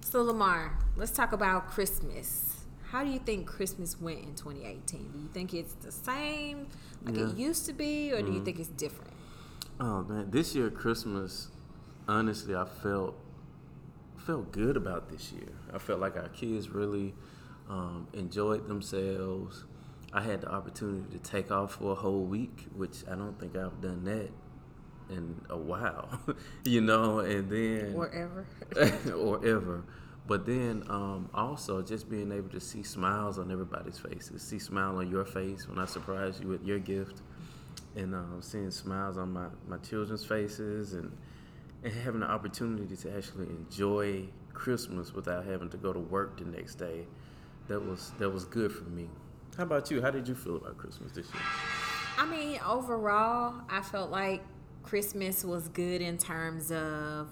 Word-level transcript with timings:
So 0.00 0.22
Lamar, 0.22 0.78
let's 0.96 1.12
talk 1.12 1.32
about 1.32 1.68
Christmas. 1.70 2.56
How 2.90 3.04
do 3.04 3.10
you 3.10 3.20
think 3.20 3.46
Christmas 3.46 4.00
went 4.00 4.20
in 4.20 4.34
2018? 4.34 5.12
Do 5.12 5.18
you 5.18 5.28
think 5.32 5.54
it's 5.54 5.74
the 5.74 5.92
same 5.92 6.66
like 7.04 7.16
Yeah. 7.16 7.28
it 7.30 7.36
used 7.36 7.66
to 7.66 7.72
be, 7.72 8.12
or 8.12 8.22
do 8.22 8.24
Mm-hmm. 8.24 8.32
you 8.32 8.40
think 8.44 8.58
it's 8.58 8.68
different? 8.70 9.12
Oh 9.78 10.02
man, 10.04 10.30
this 10.30 10.54
year 10.54 10.70
Christmas, 10.70 11.48
honestly, 12.08 12.54
I 12.54 12.64
felt 12.64 13.16
felt 14.16 14.52
good 14.52 14.76
about 14.76 15.08
this 15.10 15.32
year. 15.32 15.48
I 15.72 15.78
felt 15.78 16.00
like 16.00 16.16
our 16.16 16.28
kids 16.28 16.68
really 16.68 17.14
um, 17.68 18.06
enjoyed 18.12 18.68
themselves. 18.68 19.64
I 20.12 20.22
had 20.22 20.42
the 20.42 20.50
opportunity 20.52 21.16
to 21.16 21.18
take 21.22 21.50
off 21.50 21.74
for 21.76 21.92
a 21.92 21.94
whole 21.94 22.24
week, 22.24 22.66
which 22.74 23.04
I 23.10 23.14
don't 23.14 23.38
think 23.40 23.56
I've 23.56 23.80
done 23.80 24.04
that 24.04 24.30
in 25.10 25.40
a 25.50 25.56
while, 25.56 26.20
you 26.64 26.80
know. 26.80 27.20
And 27.20 27.50
then 27.50 27.94
Or 27.94 28.10
ever? 28.10 28.46
or 29.14 29.44
ever. 29.46 29.84
But 30.26 30.46
then 30.46 30.84
um, 30.88 31.28
also 31.34 31.82
just 31.82 32.08
being 32.08 32.30
able 32.30 32.50
to 32.50 32.60
see 32.60 32.82
smiles 32.82 33.38
on 33.38 33.50
everybody's 33.50 33.98
faces, 33.98 34.42
see 34.42 34.58
smile 34.60 34.98
on 34.98 35.10
your 35.10 35.24
face 35.24 35.68
when 35.68 35.78
I 35.78 35.86
surprise 35.86 36.38
you 36.40 36.48
with 36.48 36.64
your 36.64 36.78
gift, 36.78 37.22
and 37.96 38.14
um, 38.14 38.38
seeing 38.40 38.70
smiles 38.70 39.18
on 39.18 39.32
my, 39.32 39.46
my 39.66 39.78
children's 39.78 40.24
faces, 40.24 40.92
and 40.92 41.10
and 41.82 41.92
having 41.92 42.20
the 42.20 42.30
opportunity 42.30 42.94
to 42.94 43.16
actually 43.16 43.46
enjoy 43.46 44.24
Christmas 44.52 45.14
without 45.14 45.44
having 45.46 45.70
to 45.70 45.76
go 45.78 45.92
to 45.92 45.98
work 45.98 46.38
the 46.38 46.44
next 46.44 46.74
day, 46.74 47.06
that 47.68 47.80
was 47.80 48.12
that 48.18 48.30
was 48.30 48.44
good 48.44 48.70
for 48.70 48.84
me. 48.84 49.08
How 49.56 49.64
about 49.64 49.90
you? 49.90 50.00
How 50.00 50.10
did 50.10 50.28
you 50.28 50.34
feel 50.34 50.56
about 50.56 50.78
Christmas 50.78 51.12
this 51.12 51.26
year? 51.32 51.42
I 52.18 52.26
mean, 52.26 52.60
overall, 52.66 53.54
I 53.68 53.80
felt 53.80 54.10
like 54.10 54.42
Christmas 54.82 55.44
was 55.44 55.68
good 55.68 56.00
in 56.00 56.18
terms 56.18 56.70
of 56.72 57.28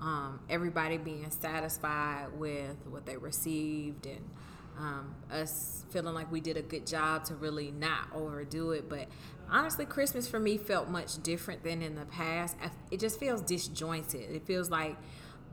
um, 0.00 0.40
everybody 0.48 0.98
being 0.98 1.30
satisfied 1.30 2.28
with 2.36 2.76
what 2.88 3.06
they 3.06 3.16
received 3.16 4.06
and 4.06 4.30
um, 4.78 5.14
us 5.30 5.84
feeling 5.90 6.14
like 6.14 6.30
we 6.30 6.40
did 6.40 6.56
a 6.56 6.62
good 6.62 6.86
job 6.86 7.24
to 7.24 7.34
really 7.34 7.70
not 7.70 8.08
overdo 8.14 8.72
it. 8.72 8.88
But 8.88 9.08
honestly, 9.50 9.86
Christmas 9.86 10.28
for 10.28 10.38
me 10.38 10.58
felt 10.58 10.88
much 10.88 11.22
different 11.22 11.62
than 11.64 11.82
in 11.82 11.94
the 11.94 12.04
past. 12.04 12.56
It 12.90 13.00
just 13.00 13.18
feels 13.18 13.40
disjointed. 13.40 14.30
It 14.30 14.46
feels 14.46 14.70
like 14.70 14.96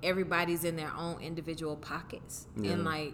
everybody's 0.01 0.63
in 0.65 0.75
their 0.75 0.91
own 0.97 1.21
individual 1.21 1.77
pockets. 1.77 2.47
Yeah. 2.57 2.71
And 2.71 2.83
like, 2.83 3.13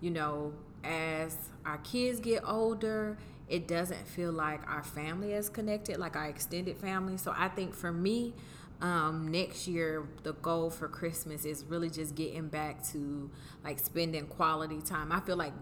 you 0.00 0.10
know, 0.10 0.52
as 0.84 1.36
our 1.64 1.78
kids 1.78 2.20
get 2.20 2.42
older, 2.46 3.16
it 3.48 3.66
doesn't 3.66 4.06
feel 4.06 4.32
like 4.32 4.60
our 4.68 4.82
family 4.82 5.32
is 5.32 5.48
connected, 5.48 5.98
like 5.98 6.16
our 6.16 6.26
extended 6.26 6.76
family. 6.76 7.16
So 7.16 7.34
I 7.36 7.48
think 7.48 7.74
for 7.74 7.92
me, 7.92 8.34
um, 8.80 9.28
next 9.28 9.66
year 9.66 10.06
the 10.22 10.34
goal 10.34 10.70
for 10.70 10.88
Christmas 10.88 11.44
is 11.44 11.64
really 11.64 11.90
just 11.90 12.14
getting 12.14 12.48
back 12.48 12.86
to 12.92 13.30
like 13.64 13.78
spending 13.78 14.26
quality 14.26 14.80
time. 14.80 15.10
I 15.10 15.20
feel 15.20 15.36
like 15.36 15.52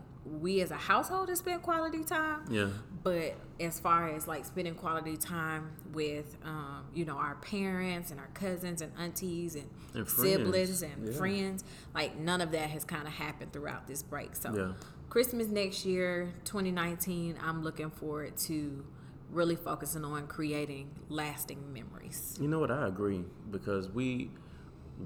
we 0.41 0.61
as 0.61 0.71
a 0.71 0.77
household 0.77 1.29
have 1.29 1.39
spent 1.39 1.63
quality 1.63 2.03
time. 2.05 2.41
Yeah. 2.51 2.69
But 3.03 3.35
as 3.61 3.79
far 3.79 4.09
as 4.09 4.27
like 4.27 4.45
spending 4.45 4.75
quality 4.75 5.17
time 5.17 5.71
with, 5.93 6.37
um, 6.45 6.85
you 6.95 7.05
know, 7.05 7.17
our 7.17 7.37
parents 7.37 8.11
and 8.11 8.19
our 8.19 8.29
cousins 8.35 8.83
and 8.83 8.93
aunties 8.99 9.55
and, 9.55 9.69
And 9.95 10.09
siblings 10.09 10.83
and 10.83 11.07
Yeah. 11.07 11.13
friends, 11.13 11.65
like 11.95 12.19
none 12.19 12.41
of 12.41 12.51
that 12.53 12.71
has 12.71 12.85
kind 12.85 13.07
of 13.07 13.13
happened 13.15 13.53
throughout 13.53 13.87
this 13.87 14.03
break. 14.03 14.35
So 14.37 14.53
Yeah. 14.55 14.73
Christmas 15.09 15.47
next 15.47 15.87
year, 15.87 16.33
2019, 16.45 17.39
I'm 17.41 17.63
looking 17.63 17.91
forward 17.91 18.37
to 18.39 18.85
really 19.31 19.57
focusing 19.57 20.05
on 20.05 20.27
creating 20.27 20.91
lasting 21.09 21.73
memories. 21.73 22.37
You 22.41 22.49
know 22.49 22.59
what? 22.59 22.71
I 22.71 22.87
agree 22.89 23.25
because 23.51 23.89
we 23.91 24.31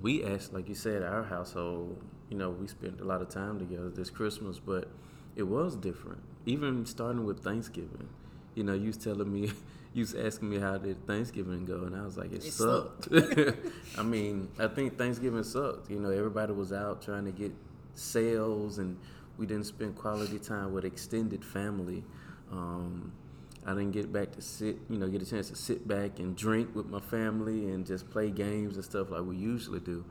we 0.02 0.22
asked, 0.24 0.52
like 0.52 0.68
you 0.68 0.74
said, 0.74 1.02
our 1.02 1.24
household. 1.24 2.00
You 2.28 2.36
know, 2.36 2.50
we 2.50 2.68
spent 2.68 3.00
a 3.00 3.04
lot 3.04 3.22
of 3.22 3.28
time 3.28 3.58
together 3.58 3.90
this 3.90 4.08
Christmas, 4.08 4.60
but 4.60 4.88
it 5.36 5.44
was 5.44 5.76
different. 5.76 6.22
Even 6.46 6.86
starting 6.86 7.24
with 7.24 7.42
Thanksgiving. 7.42 8.08
You 8.54 8.64
know, 8.64 8.74
you 8.74 8.88
was 8.88 8.96
telling 8.96 9.32
me, 9.32 9.52
you 9.94 10.02
was 10.02 10.14
asking 10.14 10.50
me 10.50 10.58
how 10.58 10.78
did 10.78 11.06
Thanksgiving 11.06 11.64
go, 11.64 11.84
and 11.84 11.96
I 11.96 12.02
was 12.02 12.16
like, 12.16 12.32
it, 12.32 12.44
It 12.44 12.52
sucked. 12.52 13.08
I 13.98 14.02
mean, 14.02 14.48
I 14.58 14.68
think 14.68 14.98
Thanksgiving 14.98 15.44
sucked. 15.44 15.90
You 15.90 16.00
know, 16.00 16.10
everybody 16.10 16.52
was 16.52 16.72
out 16.72 17.02
trying 17.02 17.24
to 17.26 17.32
get 17.32 17.52
sales, 17.94 18.78
and 18.78 18.96
we 19.38 19.46
didn't 19.46 19.66
spend 19.66 19.96
quality 19.96 20.38
time 20.38 20.72
with 20.72 20.84
extended 20.84 21.44
family. 21.44 22.04
Um, 22.50 23.12
I 23.64 23.70
didn't 23.74 23.92
get 23.92 24.12
back 24.12 24.32
to 24.32 24.42
sit, 24.42 24.76
you 24.88 24.98
know, 24.98 25.08
get 25.08 25.22
a 25.22 25.26
chance 25.26 25.50
to 25.50 25.56
sit 25.56 25.86
back 25.86 26.18
and 26.18 26.34
drink 26.34 26.74
with 26.74 26.86
my 26.86 27.00
family 27.00 27.70
and 27.70 27.86
just 27.86 28.08
play 28.10 28.30
games 28.30 28.76
and 28.76 28.84
stuff 28.84 29.10
like 29.10 29.22
we 29.22 29.36
usually 29.36 29.80
do. 29.80 30.04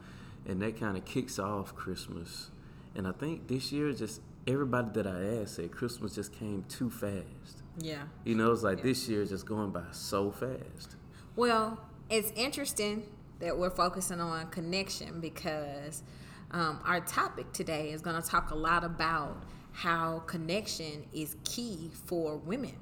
And 0.45 0.61
that 0.61 0.79
kind 0.79 0.97
of 0.97 1.05
kicks 1.05 1.39
off 1.39 1.75
Christmas. 1.75 2.49
And 2.95 3.07
I 3.07 3.11
think 3.11 3.47
this 3.47 3.71
year, 3.71 3.91
just 3.91 4.21
everybody 4.49 4.89
that 4.93 5.07
I 5.07 5.41
asked 5.41 5.55
said 5.55 5.71
Christmas 5.71 6.15
just 6.15 6.33
came 6.33 6.63
too 6.67 6.89
fast. 6.89 7.63
Yeah. 7.79 8.03
You 8.25 8.35
know, 8.35 8.51
it's 8.51 8.63
like 8.63 8.83
this 8.83 9.07
year 9.07 9.21
is 9.21 9.29
just 9.29 9.45
going 9.45 9.71
by 9.71 9.83
so 9.91 10.31
fast. 10.31 10.95
Well, 11.35 11.79
it's 12.09 12.31
interesting 12.35 13.03
that 13.39 13.57
we're 13.57 13.69
focusing 13.69 14.19
on 14.19 14.47
connection 14.47 15.21
because 15.21 16.03
um, 16.51 16.79
our 16.85 16.99
topic 16.99 17.51
today 17.53 17.91
is 17.91 18.01
going 18.01 18.21
to 18.21 18.27
talk 18.27 18.51
a 18.51 18.55
lot 18.55 18.83
about 18.83 19.43
how 19.71 20.19
connection 20.25 21.05
is 21.13 21.37
key 21.43 21.91
for 22.05 22.37
women 22.37 22.75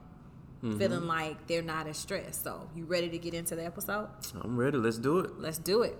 feeling 0.78 1.05
like 1.05 1.45
they're 1.47 1.61
not 1.61 1.88
as 1.88 1.97
stressed. 1.97 2.44
So, 2.44 2.67
you 2.75 2.85
ready 2.85 3.09
to 3.09 3.17
get 3.17 3.34
into 3.34 3.55
the 3.55 3.63
episode? 3.63 4.09
I'm 4.41 4.57
ready. 4.57 4.78
Let's 4.78 4.97
do 4.97 5.19
it. 5.19 5.39
Let's 5.39 5.59
do 5.59 5.84
it. 5.84 5.97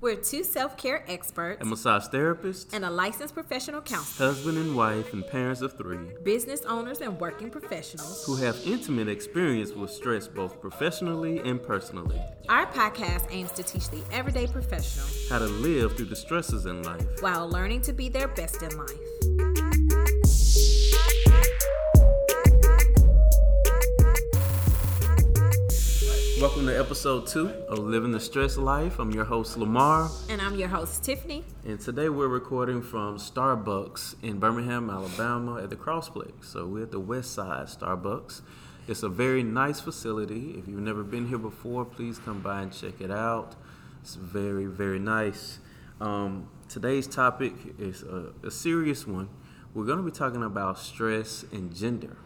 We're 0.00 0.14
two 0.14 0.44
self 0.44 0.76
care 0.76 1.04
experts 1.08 1.60
A 1.60 1.64
massage 1.64 2.06
therapist, 2.06 2.72
and 2.72 2.84
a 2.84 2.90
licensed 2.90 3.34
professional 3.34 3.80
counselor, 3.80 4.28
husband 4.28 4.56
and 4.56 4.76
wife, 4.76 5.12
and 5.12 5.26
parents 5.26 5.60
of 5.60 5.76
three 5.76 5.98
business 6.22 6.62
owners 6.62 7.00
and 7.00 7.18
working 7.20 7.50
professionals. 7.50 8.24
who 8.24 8.36
have 8.36 8.56
intimate 8.64 9.08
experience 9.08 9.72
with 9.72 9.90
stress 9.90 10.28
both 10.28 10.60
professionally 10.60 11.38
and 11.40 11.60
personally. 11.62 12.20
Our 12.48 12.66
podcast 12.66 13.26
aims 13.30 13.50
to 13.52 13.62
teach 13.64 13.90
the 13.90 14.02
everyday 14.12 14.46
professional 14.46 15.06
How 15.30 15.40
to 15.40 15.46
live 15.46 15.96
through 15.96 16.06
the 16.06 16.16
stresses 16.16 16.66
in 16.66 16.82
life. 16.84 17.04
while 17.20 17.48
learning 17.48 17.80
to 17.82 17.92
be 17.92 18.08
their 18.08 18.28
best 18.28 18.62
in 18.62 18.76
life. 18.78 19.37
Welcome 26.40 26.66
to 26.66 26.78
episode 26.78 27.26
two 27.26 27.48
of 27.68 27.80
Living 27.80 28.12
the 28.12 28.20
Stress 28.20 28.56
Life. 28.56 28.98
I'm 29.00 29.10
your 29.10 29.24
host, 29.24 29.56
Lamar, 29.56 30.08
And 30.28 30.40
I'm 30.40 30.54
your 30.54 30.68
host, 30.68 31.02
Tiffany. 31.02 31.44
and 31.64 31.80
today 31.80 32.08
we're 32.08 32.28
recording 32.28 32.80
from 32.80 33.18
Starbucks 33.18 34.14
in 34.22 34.38
Birmingham, 34.38 34.88
Alabama 34.88 35.60
at 35.60 35.70
the 35.70 35.76
Crossplex. 35.76 36.44
So 36.44 36.66
we're 36.66 36.84
at 36.84 36.92
the 36.92 37.00
West 37.00 37.32
Side 37.34 37.66
Starbucks. 37.66 38.42
It's 38.86 39.02
a 39.02 39.08
very 39.08 39.42
nice 39.42 39.80
facility. 39.80 40.54
If 40.58 40.68
you've 40.68 40.80
never 40.80 41.02
been 41.02 41.26
here 41.28 41.38
before, 41.38 41.84
please 41.84 42.18
come 42.18 42.40
by 42.40 42.62
and 42.62 42.72
check 42.72 43.00
it 43.00 43.10
out. 43.10 43.56
It's 44.02 44.14
very, 44.14 44.66
very 44.66 45.00
nice. 45.00 45.58
Um, 46.00 46.48
today's 46.68 47.06
topic 47.08 47.54
is 47.78 48.02
a, 48.04 48.32
a 48.44 48.50
serious 48.50 49.06
one. 49.06 49.28
We're 49.74 49.86
going 49.86 49.98
to 49.98 50.04
be 50.04 50.12
talking 50.12 50.44
about 50.44 50.78
stress 50.78 51.44
and 51.52 51.74
gender. 51.74 52.16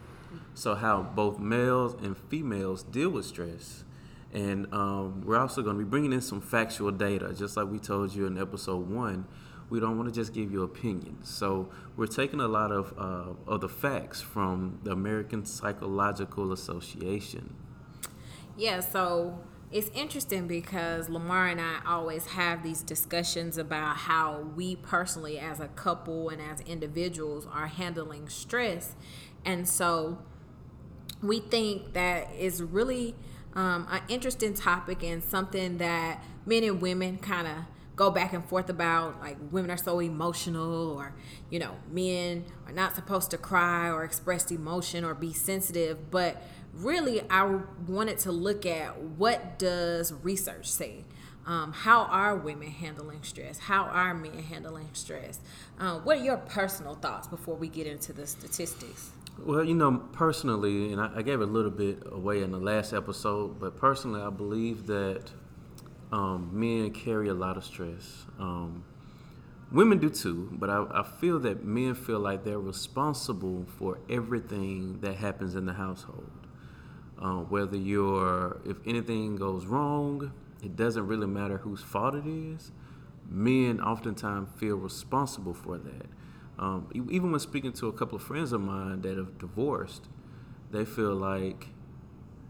So, 0.54 0.74
how 0.74 1.02
both 1.02 1.38
males 1.38 1.94
and 2.02 2.16
females 2.16 2.82
deal 2.82 3.10
with 3.10 3.24
stress. 3.24 3.84
And 4.32 4.72
um, 4.72 5.22
we're 5.24 5.38
also 5.38 5.62
going 5.62 5.76
to 5.76 5.84
be 5.84 5.88
bringing 5.88 6.12
in 6.12 6.20
some 6.20 6.40
factual 6.40 6.90
data, 6.90 7.34
just 7.34 7.56
like 7.56 7.68
we 7.68 7.78
told 7.78 8.14
you 8.14 8.26
in 8.26 8.38
episode 8.38 8.88
one. 8.88 9.26
We 9.68 9.80
don't 9.80 9.96
want 9.96 10.08
to 10.08 10.14
just 10.14 10.34
give 10.34 10.52
you 10.52 10.62
opinions. 10.62 11.30
So, 11.30 11.70
we're 11.96 12.06
taking 12.06 12.40
a 12.40 12.48
lot 12.48 12.70
of, 12.72 12.92
uh, 12.98 13.50
of 13.50 13.62
the 13.62 13.68
facts 13.68 14.20
from 14.20 14.80
the 14.82 14.90
American 14.90 15.46
Psychological 15.46 16.52
Association. 16.52 17.54
Yeah, 18.56 18.80
so 18.80 19.38
it's 19.70 19.90
interesting 19.94 20.46
because 20.46 21.08
Lamar 21.08 21.48
and 21.48 21.60
I 21.60 21.78
always 21.86 22.26
have 22.26 22.62
these 22.62 22.82
discussions 22.82 23.56
about 23.56 23.96
how 23.96 24.40
we 24.54 24.76
personally, 24.76 25.38
as 25.38 25.60
a 25.60 25.68
couple 25.68 26.28
and 26.28 26.42
as 26.42 26.60
individuals, 26.60 27.48
are 27.50 27.68
handling 27.68 28.28
stress. 28.28 28.94
And 29.46 29.66
so 29.66 30.18
we 31.22 31.40
think 31.40 31.94
that 31.94 32.30
is 32.34 32.62
really 32.62 33.14
um, 33.54 33.86
an 33.90 34.02
interesting 34.08 34.54
topic 34.54 35.02
and 35.02 35.22
something 35.22 35.78
that 35.78 36.22
men 36.46 36.64
and 36.64 36.80
women 36.80 37.18
kind 37.18 37.46
of 37.46 37.56
go 37.94 38.10
back 38.10 38.32
and 38.32 38.44
forth 38.44 38.70
about 38.70 39.20
like 39.20 39.36
women 39.50 39.70
are 39.70 39.76
so 39.76 40.00
emotional 40.00 40.92
or 40.92 41.14
you 41.50 41.58
know 41.58 41.76
men 41.90 42.44
are 42.66 42.72
not 42.72 42.94
supposed 42.94 43.30
to 43.30 43.36
cry 43.36 43.88
or 43.90 44.02
express 44.02 44.50
emotion 44.50 45.04
or 45.04 45.14
be 45.14 45.32
sensitive 45.32 46.10
but 46.10 46.42
really 46.72 47.20
i 47.28 47.60
wanted 47.86 48.16
to 48.18 48.32
look 48.32 48.64
at 48.64 48.98
what 48.98 49.58
does 49.58 50.12
research 50.22 50.70
say? 50.70 51.04
Um, 51.44 51.72
how 51.72 52.02
are 52.04 52.36
women 52.36 52.70
handling 52.70 53.24
stress? 53.24 53.58
How 53.58 53.84
are 53.84 54.14
men 54.14 54.38
handling 54.44 54.88
stress? 54.92 55.40
Uh, 55.78 55.98
what 55.98 56.18
are 56.18 56.22
your 56.22 56.36
personal 56.36 56.94
thoughts 56.94 57.26
before 57.26 57.56
we 57.56 57.66
get 57.68 57.88
into 57.88 58.12
the 58.12 58.28
statistics 58.28 59.10
Well, 59.38 59.64
you 59.64 59.74
know, 59.74 59.96
personally, 60.12 60.92
and 60.92 61.00
I, 61.00 61.10
I 61.16 61.22
gave 61.22 61.40
a 61.40 61.46
little 61.46 61.70
bit 61.70 62.02
away 62.06 62.42
in 62.42 62.52
the 62.52 62.58
last 62.58 62.92
episode, 62.92 63.58
but 63.58 63.76
personally, 63.76 64.20
I 64.20 64.30
believe 64.30 64.86
that 64.86 65.30
um, 66.12 66.50
men 66.52 66.90
carry 66.92 67.28
a 67.28 67.34
lot 67.34 67.56
of 67.56 67.64
stress. 67.64 68.26
Um, 68.38 68.84
women 69.72 69.98
do 69.98 70.10
too, 70.10 70.50
but 70.52 70.68
I, 70.70 70.86
I 70.90 71.02
feel 71.02 71.38
that 71.40 71.64
men 71.64 71.94
feel 71.94 72.20
like 72.20 72.44
they're 72.44 72.60
responsible 72.60 73.64
for 73.78 73.98
everything 74.08 75.00
that 75.00 75.16
happens 75.16 75.54
in 75.54 75.64
the 75.66 75.72
household. 75.72 76.30
Uh, 77.20 77.38
whether 77.38 77.76
you're, 77.76 78.60
if 78.66 78.76
anything 78.86 79.36
goes 79.36 79.64
wrong, 79.64 80.32
it 80.62 80.76
doesn't 80.76 81.06
really 81.06 81.26
matter 81.26 81.56
whose 81.58 81.80
fault 81.82 82.14
it 82.14 82.26
is. 82.26 82.70
Men 83.28 83.80
oftentimes 83.80 84.50
feel 84.56 84.76
responsible 84.76 85.54
for 85.54 85.78
that. 85.78 86.06
Um, 86.58 86.88
even 86.94 87.30
when 87.30 87.40
speaking 87.40 87.72
to 87.74 87.88
a 87.88 87.92
couple 87.92 88.16
of 88.16 88.22
friends 88.22 88.52
of 88.52 88.60
mine 88.60 89.00
that 89.02 89.16
have 89.16 89.38
divorced, 89.38 90.08
they 90.70 90.84
feel 90.84 91.14
like 91.14 91.68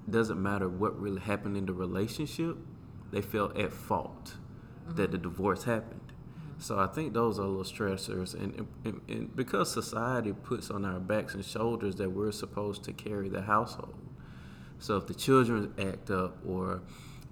it 0.06 0.10
doesn't 0.10 0.42
matter 0.42 0.68
what 0.68 1.00
really 1.00 1.20
happened 1.20 1.56
in 1.56 1.66
the 1.66 1.72
relationship, 1.72 2.56
they 3.10 3.20
feel 3.20 3.52
at 3.56 3.72
fault 3.72 4.34
that 4.88 5.12
the 5.12 5.18
divorce 5.18 5.64
happened. 5.64 6.00
So 6.58 6.78
I 6.78 6.86
think 6.86 7.12
those 7.12 7.38
are 7.38 7.42
little 7.42 7.64
stressors, 7.64 8.34
and, 8.34 8.66
and, 8.84 9.00
and 9.08 9.34
because 9.34 9.72
society 9.72 10.32
puts 10.32 10.70
on 10.70 10.84
our 10.84 11.00
backs 11.00 11.34
and 11.34 11.44
shoulders 11.44 11.96
that 11.96 12.10
we're 12.10 12.30
supposed 12.30 12.84
to 12.84 12.92
carry 12.92 13.28
the 13.28 13.42
household. 13.42 13.98
So 14.78 14.96
if 14.96 15.06
the 15.06 15.14
children 15.14 15.74
act 15.78 16.10
up, 16.10 16.38
or 16.46 16.82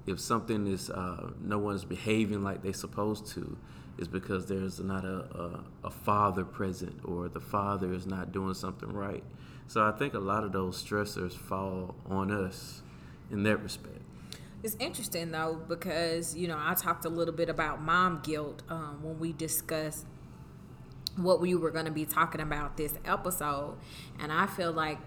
if 0.07 0.19
something 0.19 0.67
is 0.67 0.91
uh, 0.91 1.31
no 1.41 1.59
one's 1.59 1.85
behaving 1.85 2.43
like 2.43 2.63
they're 2.63 2.73
supposed 2.73 3.27
to, 3.29 3.57
is 3.99 4.09
because 4.09 4.47
there's 4.47 4.81
not 4.81 5.05
a, 5.05 5.19
a, 5.37 5.65
a 5.85 5.91
father 5.91 6.45
present, 6.45 7.01
or 7.05 7.29
the 7.29 7.41
father 7.41 7.93
is 7.93 8.07
not 8.07 8.33
doing 8.33 8.55
something 8.55 8.93
right. 8.93 9.25
So 9.67 9.85
I 9.85 9.93
think 9.93 10.15
a 10.15 10.19
lot 10.19 10.45
of 10.45 10.53
those 10.53 10.83
stressors 10.83 11.33
fall 11.33 11.95
on 12.07 12.31
us 12.31 12.83
in 13.31 13.43
that 13.45 13.63
respect. 13.63 14.01
It's 14.63 14.77
interesting 14.79 15.31
though 15.31 15.61
because 15.69 16.37
you 16.37 16.47
know 16.49 16.59
I 16.61 16.75
talked 16.75 17.05
a 17.05 17.09
little 17.09 17.35
bit 17.35 17.49
about 17.49 17.81
mom 17.81 18.21
guilt 18.23 18.63
um, 18.69 19.01
when 19.03 19.19
we 19.19 19.33
discussed 19.33 20.05
what 21.17 21.41
we 21.41 21.55
were 21.55 21.71
going 21.71 21.87
to 21.87 21.91
be 21.91 22.05
talking 22.05 22.41
about 22.41 22.77
this 22.77 22.95
episode, 23.05 23.77
and 24.19 24.33
I 24.33 24.47
feel 24.47 24.73
like 24.73 24.99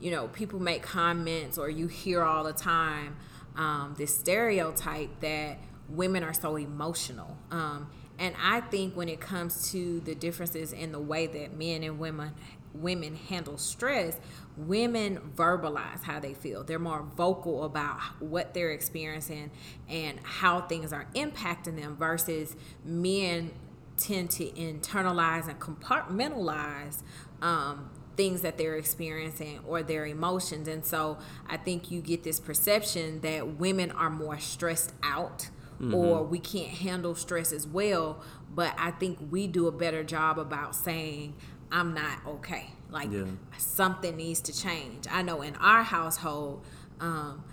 you 0.00 0.10
know 0.10 0.28
people 0.28 0.58
make 0.58 0.82
comments 0.82 1.58
or 1.58 1.68
you 1.68 1.86
hear 1.86 2.22
all 2.22 2.44
the 2.44 2.52
time 2.52 3.16
um, 3.56 3.94
this 3.98 4.16
stereotype 4.16 5.20
that 5.20 5.58
women 5.88 6.22
are 6.22 6.32
so 6.32 6.56
emotional. 6.56 7.36
Um, 7.50 7.90
and 8.18 8.34
I 8.42 8.60
think 8.60 8.96
when 8.96 9.08
it 9.08 9.20
comes 9.20 9.70
to 9.72 10.00
the 10.00 10.14
differences 10.14 10.72
in 10.72 10.92
the 10.92 11.00
way 11.00 11.26
that 11.26 11.56
men 11.56 11.82
and 11.82 11.98
women 11.98 12.32
women 12.74 13.16
handle 13.16 13.58
stress, 13.58 14.18
women 14.56 15.18
verbalize 15.34 16.02
how 16.02 16.20
they 16.20 16.34
feel. 16.34 16.64
They're 16.64 16.78
more 16.78 17.02
vocal 17.16 17.64
about 17.64 18.00
what 18.20 18.54
they're 18.54 18.70
experiencing 18.70 19.50
and 19.88 20.18
how 20.22 20.62
things 20.62 20.92
are 20.92 21.06
impacting 21.14 21.80
them 21.80 21.96
versus 21.96 22.56
men 22.84 23.52
tend 23.96 24.30
to 24.30 24.44
internalize 24.50 25.48
and 25.48 25.58
compartmentalize 25.58 27.02
um, 27.42 27.90
things 28.16 28.42
that 28.42 28.58
they're 28.58 28.76
experiencing 28.76 29.60
or 29.66 29.82
their 29.82 30.06
emotions. 30.06 30.68
And 30.68 30.84
so 30.84 31.18
I 31.48 31.56
think 31.56 31.90
you 31.90 32.00
get 32.00 32.22
this 32.22 32.40
perception 32.40 33.20
that 33.20 33.58
women 33.58 33.90
are 33.90 34.10
more 34.10 34.38
stressed 34.38 34.92
out 35.02 35.50
mm-hmm. 35.80 35.94
or 35.94 36.22
we 36.22 36.38
can't 36.38 36.70
handle 36.70 37.14
stress 37.14 37.52
as 37.52 37.66
well. 37.66 38.22
But 38.54 38.74
I 38.78 38.90
think 38.90 39.18
we 39.30 39.46
do 39.46 39.66
a 39.66 39.72
better 39.72 40.02
job 40.02 40.38
about 40.38 40.74
saying, 40.74 41.34
I'm 41.70 41.94
not 41.94 42.18
okay. 42.26 42.70
Like 42.90 43.12
yeah. 43.12 43.24
something 43.58 44.16
needs 44.16 44.40
to 44.42 44.58
change. 44.58 45.04
I 45.10 45.22
know 45.22 45.42
in 45.42 45.54
our 45.56 45.82
household, 45.82 46.64
um, 47.00 47.44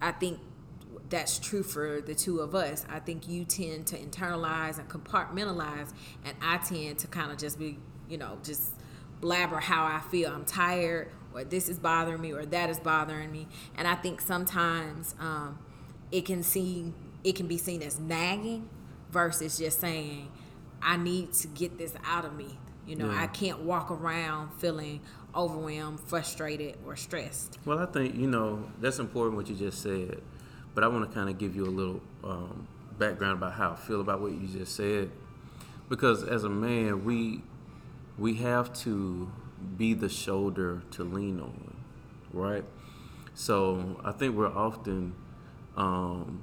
I 0.00 0.12
think 0.12 0.38
that's 1.08 1.38
true 1.38 1.62
for 1.62 2.00
the 2.00 2.14
two 2.14 2.40
of 2.40 2.54
us. 2.54 2.86
I 2.88 2.98
think 2.98 3.28
you 3.28 3.44
tend 3.44 3.86
to 3.88 3.98
internalize 3.98 4.78
and 4.78 4.88
compartmentalize, 4.88 5.92
and 6.24 6.36
I 6.40 6.58
tend 6.58 6.98
to 7.00 7.06
kind 7.06 7.30
of 7.30 7.38
just 7.38 7.58
be, 7.58 7.78
you 8.08 8.16
know, 8.16 8.38
just 8.42 8.74
blabber 9.20 9.58
how 9.58 9.84
I 9.84 10.00
feel. 10.10 10.30
I'm 10.30 10.44
tired, 10.44 11.10
or 11.34 11.44
this 11.44 11.68
is 11.68 11.78
bothering 11.78 12.20
me, 12.20 12.32
or 12.32 12.46
that 12.46 12.70
is 12.70 12.80
bothering 12.80 13.30
me. 13.30 13.46
And 13.76 13.86
I 13.86 13.94
think 13.94 14.20
sometimes 14.20 15.14
um, 15.20 15.58
it 16.10 16.24
can 16.24 16.42
see 16.42 16.94
it 17.24 17.34
can 17.36 17.46
be 17.46 17.58
seen 17.58 17.82
as 17.82 17.98
nagging 17.98 18.68
versus 19.10 19.58
just 19.58 19.80
saying, 19.80 20.28
I 20.80 20.96
need 20.96 21.32
to 21.34 21.48
get 21.48 21.78
this 21.78 21.94
out 22.04 22.24
of 22.24 22.34
me. 22.34 22.58
You 22.86 22.96
know, 22.96 23.10
yeah. 23.10 23.22
I 23.22 23.26
can't 23.28 23.60
walk 23.60 23.90
around 23.90 24.50
feeling 24.58 25.00
overwhelmed, 25.34 26.00
frustrated, 26.00 26.76
or 26.84 26.96
stressed. 26.96 27.58
Well, 27.64 27.78
I 27.78 27.86
think, 27.86 28.16
you 28.16 28.26
know, 28.26 28.70
that's 28.80 28.98
important 28.98 29.36
what 29.36 29.48
you 29.48 29.54
just 29.54 29.80
said. 29.82 30.20
But 30.74 30.84
I 30.84 30.88
want 30.88 31.08
to 31.08 31.14
kind 31.14 31.28
of 31.28 31.38
give 31.38 31.54
you 31.54 31.64
a 31.64 31.70
little 31.70 32.00
um, 32.24 32.66
background 32.98 33.38
about 33.38 33.52
how 33.52 33.72
I 33.72 33.76
feel 33.76 34.00
about 34.00 34.20
what 34.20 34.32
you 34.32 34.48
just 34.48 34.74
said. 34.74 35.10
Because 35.88 36.24
as 36.24 36.44
a 36.44 36.48
man, 36.48 37.04
we 37.04 37.42
we 38.18 38.34
have 38.34 38.72
to 38.80 39.30
be 39.76 39.94
the 39.94 40.08
shoulder 40.08 40.82
to 40.92 41.04
lean 41.04 41.40
on, 41.40 41.76
right? 42.32 42.64
So 43.34 44.00
I 44.04 44.12
think 44.12 44.36
we're 44.36 44.54
often 44.54 45.14
um, 45.76 46.42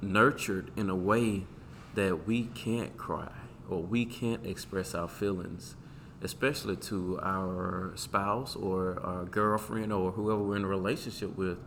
nurtured 0.00 0.70
in 0.76 0.90
a 0.90 0.96
way 0.96 1.46
that 1.94 2.26
we 2.26 2.44
can't 2.44 2.96
cry 2.96 3.32
or 3.68 3.82
we 3.82 4.04
can't 4.04 4.46
express 4.46 4.94
our 4.94 5.08
feelings, 5.08 5.76
especially 6.22 6.76
to 6.76 7.18
our 7.22 7.92
spouse 7.96 8.54
or 8.54 9.00
our 9.02 9.24
girlfriend 9.24 9.92
or 9.92 10.12
whoever 10.12 10.42
we're 10.42 10.56
in 10.56 10.64
a 10.64 10.68
relationship 10.68 11.36
with, 11.36 11.58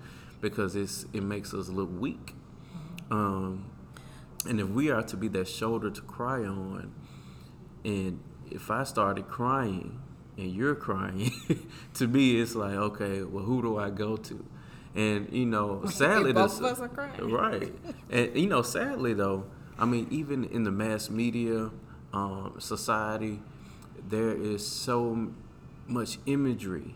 because 0.42 0.76
it's 0.76 1.06
it 1.14 1.24
makes 1.24 1.54
us 1.54 1.70
look 1.70 1.90
weak. 2.00 2.34
Um, 3.12 3.66
and 4.48 4.60
if 4.60 4.70
we 4.70 4.90
are 4.90 5.04
to 5.04 5.18
be 5.18 5.28
that 5.30 5.48
shoulder 5.48 5.90
to 5.90 6.02
cry 6.02 6.46
on, 6.46 6.94
and 7.84 8.20
if 8.50 8.72
I 8.72 8.84
started 8.84 9.28
crying 9.28 10.00
and 10.38 10.54
you're 10.54 10.76
crying, 10.76 11.32
to 11.96 12.08
me 12.08 12.40
it's 12.40 12.56
like, 12.56 12.74
okay, 12.74 13.24
well, 13.24 13.44
who 13.44 13.62
do 13.62 13.78
I 13.78 13.90
go 13.90 14.16
to? 14.16 14.46
And 14.96 15.32
you 15.32 15.46
know, 15.46 15.86
sadly, 15.90 16.34
both 16.34 16.60
of 16.60 16.66
us 16.66 16.80
are 16.80 16.88
crying. 16.88 17.30
Right, 17.30 17.74
and 18.10 18.36
you 18.36 18.48
know, 18.48 18.62
sadly 18.62 19.14
though, 19.14 19.46
I 19.78 19.86
mean, 19.86 20.08
even 20.10 20.46
in 20.46 20.64
the 20.64 20.72
mass 20.72 21.10
media, 21.10 21.72
um, 22.14 22.56
society, 22.60 23.40
there 24.08 24.32
is 24.32 24.66
so 24.68 25.30
much 25.88 26.18
imagery, 26.26 26.96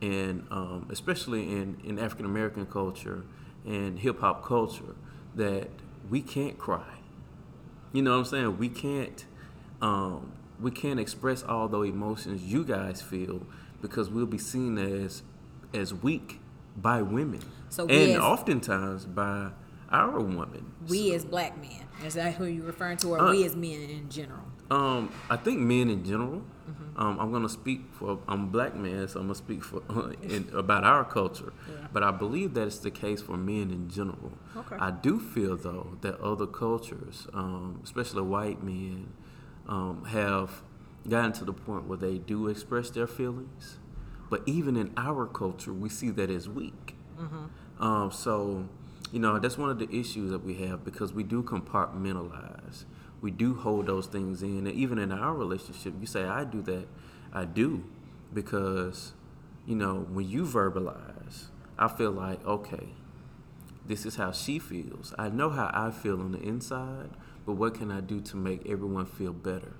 and 0.00 0.46
um, 0.50 0.88
especially 0.90 1.50
in, 1.50 1.78
in 1.84 1.98
African 1.98 2.26
American 2.26 2.66
culture 2.66 3.24
and 3.64 3.98
hip 3.98 4.20
hop 4.20 4.44
culture, 4.44 4.94
that 5.34 5.68
we 6.10 6.20
can't 6.20 6.58
cry. 6.58 6.98
You 7.92 8.02
know 8.02 8.12
what 8.12 8.18
I'm 8.18 8.24
saying? 8.24 8.58
We 8.58 8.68
can't 8.68 9.24
um, 9.80 10.32
we 10.60 10.70
can't 10.70 11.00
express 11.00 11.42
all 11.42 11.68
the 11.68 11.80
emotions 11.82 12.42
you 12.42 12.64
guys 12.64 13.02
feel 13.02 13.46
because 13.80 14.08
we'll 14.08 14.26
be 14.26 14.38
seen 14.38 14.78
as 14.78 15.22
as 15.74 15.92
weak 15.92 16.40
by 16.76 17.02
women, 17.02 17.40
so 17.68 17.86
and 17.86 18.12
as, 18.12 18.18
oftentimes 18.18 19.06
by 19.06 19.50
our 19.90 20.20
women. 20.20 20.72
We 20.88 21.10
so, 21.10 21.16
as 21.16 21.24
black 21.24 21.60
men, 21.60 21.86
is 22.04 22.14
that 22.14 22.34
who 22.34 22.46
you're 22.46 22.66
referring 22.66 22.96
to, 22.98 23.08
or 23.08 23.20
uh, 23.20 23.30
we 23.30 23.44
as 23.44 23.54
men 23.54 23.90
in 23.90 24.08
general? 24.08 24.44
Um, 24.70 25.12
I 25.28 25.36
think 25.36 25.58
men 25.58 25.90
in 25.90 26.04
general. 26.04 26.42
Mm-hmm. 26.68 27.00
Um, 27.00 27.18
I'm 27.20 27.32
gonna 27.32 27.48
speak 27.48 27.82
for 27.92 28.18
I'm 28.26 28.44
a 28.44 28.46
black 28.46 28.74
man, 28.74 29.06
so 29.08 29.20
I'm 29.20 29.26
gonna 29.26 29.34
speak 29.34 29.62
for 29.62 29.82
uh, 29.90 30.12
in, 30.22 30.48
about 30.54 30.84
our 30.84 31.04
culture. 31.04 31.52
Yeah. 31.68 31.88
But 31.92 32.02
I 32.02 32.10
believe 32.10 32.54
that 32.54 32.66
it's 32.66 32.78
the 32.78 32.90
case 32.90 33.20
for 33.20 33.36
men 33.36 33.70
in 33.70 33.90
general. 33.90 34.32
Okay. 34.56 34.76
I 34.78 34.90
do 34.90 35.20
feel 35.20 35.56
though 35.56 35.98
that 36.00 36.18
other 36.20 36.46
cultures, 36.46 37.26
um, 37.34 37.80
especially 37.84 38.22
white 38.22 38.62
men, 38.62 39.12
um, 39.68 40.04
have 40.06 40.62
gotten 41.08 41.32
to 41.32 41.44
the 41.44 41.52
point 41.52 41.86
where 41.86 41.98
they 41.98 42.18
do 42.18 42.48
express 42.48 42.90
their 42.90 43.06
feelings. 43.06 43.78
But 44.32 44.42
even 44.46 44.76
in 44.76 44.92
our 44.96 45.26
culture, 45.26 45.72
we 45.72 45.88
see 45.88 46.10
that 46.10 46.30
as 46.30 46.48
weak. 46.48 46.96
Mm-hmm. 47.18 47.84
Um, 47.84 48.10
so, 48.10 48.66
you 49.12 49.20
know, 49.20 49.38
that's 49.38 49.58
one 49.58 49.68
of 49.70 49.78
the 49.78 49.88
issues 49.94 50.30
that 50.30 50.42
we 50.42 50.54
have 50.64 50.84
because 50.84 51.12
we 51.12 51.22
do 51.22 51.42
compartmentalize 51.42 52.84
we 53.22 53.30
do 53.30 53.54
hold 53.54 53.86
those 53.86 54.06
things 54.06 54.42
in. 54.42 54.66
And 54.66 54.76
even 54.76 54.98
in 54.98 55.12
our 55.12 55.32
relationship, 55.32 55.94
you 55.98 56.06
say, 56.06 56.24
I 56.24 56.44
do 56.44 56.60
that. 56.62 56.86
I 57.32 57.46
do. 57.46 57.84
Because, 58.34 59.12
you 59.64 59.76
know, 59.76 60.06
when 60.10 60.28
you 60.28 60.44
verbalize, 60.44 61.46
I 61.78 61.88
feel 61.88 62.10
like, 62.10 62.44
okay, 62.44 62.88
this 63.86 64.04
is 64.04 64.16
how 64.16 64.32
she 64.32 64.58
feels. 64.58 65.14
I 65.16 65.28
know 65.28 65.50
how 65.50 65.70
I 65.72 65.90
feel 65.90 66.20
on 66.20 66.32
the 66.32 66.40
inside, 66.40 67.10
but 67.46 67.52
what 67.52 67.74
can 67.74 67.90
I 67.90 68.00
do 68.00 68.20
to 68.20 68.36
make 68.36 68.68
everyone 68.68 69.06
feel 69.06 69.32
better? 69.32 69.74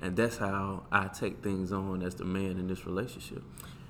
And 0.00 0.16
that's 0.16 0.36
how 0.36 0.84
I 0.92 1.08
take 1.08 1.42
things 1.42 1.72
on 1.72 2.02
as 2.02 2.14
the 2.14 2.24
man 2.24 2.58
in 2.58 2.68
this 2.68 2.86
relationship. 2.86 3.42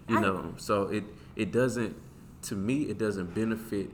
You 0.08 0.18
I, 0.18 0.20
know, 0.20 0.54
so 0.56 0.84
it 0.84 1.04
it 1.36 1.52
doesn't 1.52 1.96
to 2.42 2.54
me 2.54 2.82
it 2.82 2.98
doesn't 2.98 3.34
benefit 3.34 3.90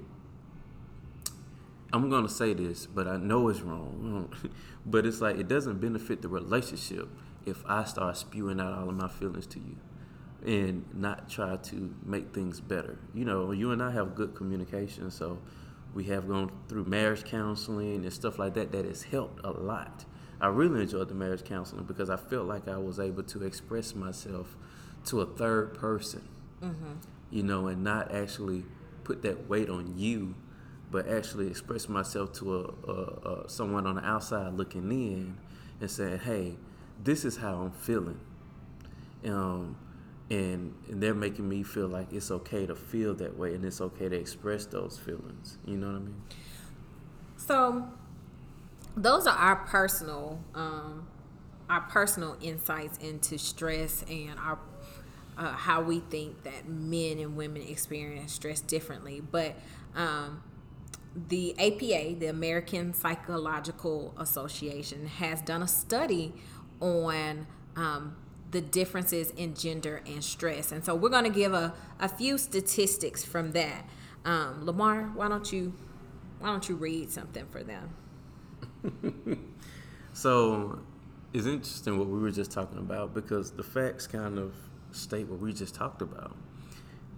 I'm 1.93 2.09
gonna 2.09 2.29
say 2.29 2.55
this, 2.55 2.87
but 2.87 3.09
I 3.09 3.17
know 3.17 3.49
it's 3.49 3.61
wrong. 3.63 4.33
but 4.87 5.07
it's 5.07 5.21
like 5.21 5.37
it 5.37 5.49
doesn't 5.49 5.81
benefit 5.81 6.23
the 6.23 6.29
relationship 6.29 7.09
if 7.47 7.65
I 7.67 7.85
start 7.85 8.17
spewing 8.17 8.61
out 8.61 8.73
all 8.73 8.89
of 8.89 8.95
my 8.95 9.09
feelings 9.09 9.47
to 9.49 9.59
you 9.59 9.77
and 10.45 10.85
not 10.95 11.29
try 11.29 11.57
to 11.57 11.95
make 12.05 12.33
things 12.33 12.61
better. 12.61 12.99
You 13.15 13.25
know, 13.25 13.53
you 13.53 13.73
and 13.73 13.83
I 13.83 13.91
have 13.91 14.15
good 14.15 14.35
communication, 14.35 15.11
so 15.11 15.39
we 15.93 16.05
have 16.05 16.29
gone 16.29 16.51
through 16.69 16.85
marriage 16.85 17.25
counseling 17.25 18.05
and 18.05 18.13
stuff 18.13 18.39
like 18.39 18.55
that 18.55 18.73
that 18.73 18.85
has 18.85 19.03
helped 19.03 19.45
a 19.45 19.51
lot 19.51 20.05
I 20.41 20.49
really 20.49 20.81
enjoyed 20.81 21.09
the 21.09 21.15
marriage 21.15 21.45
counseling 21.45 21.85
because 21.85 22.09
I 22.09 22.17
felt 22.17 22.47
like 22.47 22.67
I 22.67 22.79
was 22.79 22.99
able 22.99 23.23
to 23.25 23.45
express 23.45 23.95
myself 23.95 24.57
to 25.07 25.21
a 25.21 25.27
third 25.27 25.75
person, 25.75 26.29
mm-hmm. 26.63 26.93
you 27.31 27.43
know, 27.43 27.67
and 27.67 27.83
not 27.83 28.13
actually 28.13 28.65
put 29.05 29.23
that 29.23 29.49
weight 29.49 29.69
on 29.69 29.95
you, 29.97 30.35
but 30.91 31.09
actually 31.09 31.47
express 31.49 31.89
myself 31.89 32.33
to 32.35 32.55
a, 32.55 32.91
a, 32.91 33.45
a 33.45 33.49
someone 33.49 33.87
on 33.87 33.97
the 33.97 34.05
outside 34.05 34.53
looking 34.55 34.91
in 34.91 35.37
and 35.81 35.91
saying, 35.91 36.19
"Hey, 36.19 36.57
this 37.03 37.25
is 37.25 37.37
how 37.37 37.55
I'm 37.55 37.73
feeling," 37.73 38.21
um, 39.25 39.77
and 40.31 40.75
and 40.89 41.03
they're 41.03 41.15
making 41.15 41.49
me 41.49 41.63
feel 41.63 41.89
like 41.89 42.13
it's 42.13 42.31
okay 42.31 42.67
to 42.67 42.75
feel 42.75 43.15
that 43.15 43.37
way 43.37 43.55
and 43.55 43.65
it's 43.65 43.81
okay 43.81 44.09
to 44.09 44.17
express 44.17 44.67
those 44.67 44.99
feelings. 44.99 45.59
You 45.67 45.77
know 45.77 45.89
what 45.89 45.97
I 45.97 46.01
mean? 46.01 46.23
So, 47.37 47.89
those 48.97 49.27
are 49.27 49.37
our 49.37 49.57
personal, 49.57 50.41
um, 50.55 51.07
our 51.69 51.81
personal 51.83 52.37
insights 52.41 52.99
into 52.99 53.39
stress 53.39 54.05
and 54.09 54.39
our 54.39 54.59
uh, 55.37 55.53
how 55.53 55.83
we 55.83 56.01
think 56.01 56.43
that 56.45 56.69
men 56.69 57.19
and 57.19 57.37
women 57.37 57.63
experience 57.63 58.33
stress 58.33 58.61
differently. 58.61 59.21
But 59.21 59.57
um, 59.95 60.43
the 61.29 61.55
APA, 61.59 62.19
the 62.19 62.27
American 62.27 62.95
Psychological 62.95 64.15
Association, 64.19 65.07
has 65.07 65.43
done 65.43 65.63
a 65.63 65.69
study 65.69 66.33
on 66.81 67.47
um, 67.77 68.17
the 68.51 68.61
differences 68.61 69.31
in 69.31 69.55
gender 69.55 70.03
and 70.07 70.23
stress. 70.23 70.73
And 70.73 70.85
so 70.85 70.95
we're 70.95 71.09
going 71.09 71.25
to 71.25 71.31
give 71.31 71.53
a, 71.53 71.75
a 71.99 72.09
few 72.09 72.39
statistics 72.39 73.25
from 73.25 73.53
that. 73.53 73.89
Um, 74.25 74.65
Lamar, 74.65 75.11
why 75.15 75.29
don't 75.29 75.51
you 75.53 75.73
why 76.41 76.49
don't 76.49 76.67
you 76.69 76.75
read 76.75 77.11
something 77.11 77.47
for 77.51 77.63
them? 77.63 77.91
so 80.15 80.81
it's 81.33 81.47
interesting 81.47 81.99
what 81.99 82.09
we 82.09 82.19
were 82.19 82.31
just 82.31 82.51
talking 82.51 82.79
about 82.79 83.15
because 83.15 83.51
the 83.53 83.63
facts 83.63 84.07
kind 84.07 84.39
of 84.39 84.55
state 84.93 85.29
what 85.29 85.41
we 85.41 85.53
just 85.53 85.75
talked 85.75 86.03
about. 86.03 86.37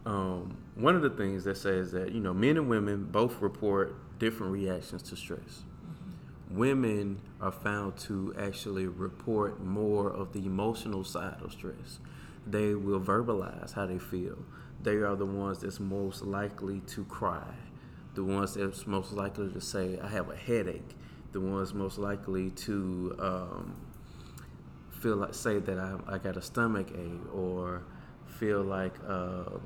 Um, 0.05 0.57
one 0.75 0.97
of 0.97 1.03
the 1.03 1.11
things 1.11 1.45
that 1.45 1.57
says 1.57 1.93
that 1.93 2.13
you 2.13 2.21
know 2.21 2.35
men 2.35 2.57
and 2.57 2.69
women 2.69 3.05
both 3.05 3.41
report 3.41 3.95
different 4.19 4.53
reactions 4.53 5.03
to 5.03 5.17
stress. 5.17 5.41
Mm-hmm. 5.41 6.59
Women 6.59 7.21
are 7.41 7.53
found 7.53 7.97
to 7.99 8.35
actually 8.39 8.87
report 8.87 9.63
more 9.63 10.11
of 10.11 10.33
the 10.33 10.45
emotional 10.45 11.05
side 11.05 11.37
of 11.43 11.53
stress. 11.53 12.01
They 12.47 12.75
will 12.75 13.01
verbalize 13.01 13.75
how 13.75 13.87
they 13.87 13.99
feel. 13.99 14.39
They 14.83 14.97
are 14.97 15.15
the 15.15 15.27
ones 15.27 15.59
that's 15.59 15.79
most 15.79 16.23
likely 16.23 16.81
to 16.89 17.05
cry, 17.05 17.55
the 18.15 18.25
ones 18.25 18.55
that's 18.55 18.87
most 18.87 19.13
likely 19.13 19.53
to 19.53 19.61
say, 19.61 20.01
"I 20.01 20.09
have 20.09 20.29
a 20.31 20.37
headache," 20.37 20.97
the 21.31 21.41
ones 21.41 21.73
most 21.73 21.99
likely 21.99 22.51
to 22.51 23.15
um, 23.21 23.77
feel 25.03 25.17
like 25.17 25.35
say 25.35 25.59
that 25.59 25.79
I, 25.79 25.97
I 26.07 26.19
got 26.19 26.37
a 26.37 26.43
stomach 26.43 26.89
ache 26.97 27.35
or 27.35 27.83
feel 28.39 28.63
like 28.63 28.95
uh, 29.07 29.59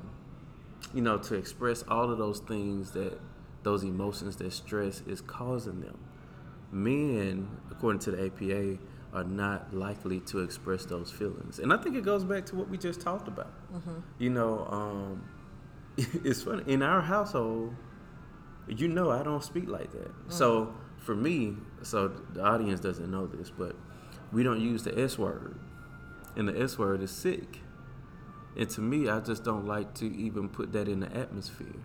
you 0.93 1.01
know 1.01 1.17
to 1.19 1.35
express 1.35 1.83
all 1.87 2.11
of 2.11 2.17
those 2.17 2.39
things 2.39 2.91
that 2.91 3.19
those 3.63 3.83
emotions 3.83 4.35
that 4.37 4.51
stress 4.51 5.01
is 5.07 5.21
causing 5.21 5.81
them. 5.81 5.97
Men 6.71 7.49
according 7.71 7.99
to 8.01 8.11
the 8.11 8.25
apa 8.25 8.77
are 9.13 9.23
not 9.23 9.73
likely 9.73 10.19
to 10.21 10.39
express 10.39 10.85
those 10.85 11.11
feelings. 11.11 11.59
And 11.59 11.71
i 11.71 11.77
think 11.77 11.95
it 11.95 12.03
goes 12.03 12.23
back 12.23 12.45
to 12.47 12.55
what 12.55 12.69
we 12.69 12.77
just 12.77 12.99
talked 13.01 13.27
about. 13.27 13.53
Mm-hmm. 13.73 13.99
you 14.19 14.29
know 14.29 14.67
um, 14.69 15.23
it's 15.97 16.41
funny. 16.43 16.63
In 16.67 16.81
our 16.81 17.01
household 17.01 17.75
you 18.67 18.87
know 18.89 19.11
i 19.11 19.23
don't 19.23 19.43
speak 19.43 19.69
like 19.69 19.91
that. 19.91 20.11
Mm-hmm. 20.11 20.31
so 20.31 20.73
for 20.97 21.15
me 21.15 21.55
so 21.83 22.09
the 22.33 22.43
audience 22.43 22.79
doesn't 22.81 23.09
know 23.09 23.27
this 23.27 23.49
but 23.49 23.75
we 24.31 24.43
don't 24.43 24.61
use 24.61 24.83
the 24.83 24.97
S 24.97 25.17
word, 25.17 25.59
and 26.35 26.47
the 26.47 26.59
S 26.59 26.77
word 26.77 27.01
is 27.01 27.11
sick. 27.11 27.61
And 28.57 28.69
to 28.71 28.81
me, 28.81 29.07
I 29.07 29.19
just 29.19 29.43
don't 29.43 29.65
like 29.67 29.93
to 29.95 30.05
even 30.05 30.49
put 30.49 30.73
that 30.73 30.87
in 30.87 30.99
the 30.99 31.15
atmosphere. 31.15 31.83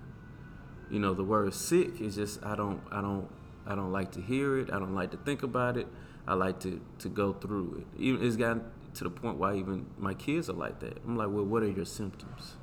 You 0.90 0.99
know, 0.99 1.14
the 1.14 1.25
word 1.25 1.52
sick 1.54 2.00
is 2.00 2.16
just 2.16 2.42
I 2.44 2.56
don't 2.56 2.80
I 2.90 3.00
don't 3.00 3.28
I 3.66 3.75
don't 3.75 3.92
like 3.92 4.12
to 4.12 4.20
hear 4.20 4.58
it. 4.58 4.70
I 4.72 4.78
don't 4.78 4.94
like 4.94 5.11
to 5.12 5.18
think 5.18 5.42
about 5.42 5.76
it. 5.76 5.87
I 6.26 6.34
like 6.34 6.61
to 6.61 6.80
to 7.00 7.08
go 7.08 7.32
through 7.32 7.84
it. 7.84 8.00
Even 8.00 8.26
it's 8.26 8.37
gotten 8.37 8.64
to 8.94 9.04
the 9.04 9.11
point 9.11 9.38
why 9.38 9.54
even 9.54 9.87
my 9.99 10.14
kids 10.14 10.49
are 10.49 10.54
like 10.54 10.80
that. 10.80 10.99
I'm 11.06 11.16
like, 11.16 11.28
well, 11.28 11.44
what 11.44 11.62
are 11.62 11.70
your 11.70 11.84
symptoms? 11.84 12.54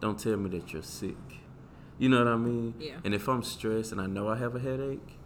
Don't 0.00 0.18
tell 0.18 0.36
me 0.36 0.50
that 0.50 0.72
you're 0.72 0.82
sick. 0.82 1.16
You 1.98 2.08
know 2.08 2.18
what 2.18 2.32
I 2.32 2.36
mean? 2.36 2.74
Yeah. 2.78 2.96
And 3.04 3.14
if 3.14 3.28
I'm 3.28 3.42
stressed 3.42 3.92
and 3.92 4.00
I 4.00 4.06
know 4.06 4.28
I 4.28 4.36
have 4.36 4.54
a 4.54 4.60
headache, 4.60 5.17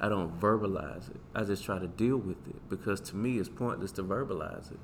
I 0.00 0.08
don't 0.08 0.38
verbalize 0.40 1.10
it. 1.10 1.20
I 1.34 1.44
just 1.44 1.64
try 1.64 1.78
to 1.78 1.86
deal 1.86 2.16
with 2.16 2.46
it 2.48 2.68
because 2.68 3.00
to 3.02 3.16
me 3.16 3.38
it's 3.38 3.48
pointless 3.48 3.92
to 3.92 4.02
verbalize 4.02 4.72
it. 4.72 4.78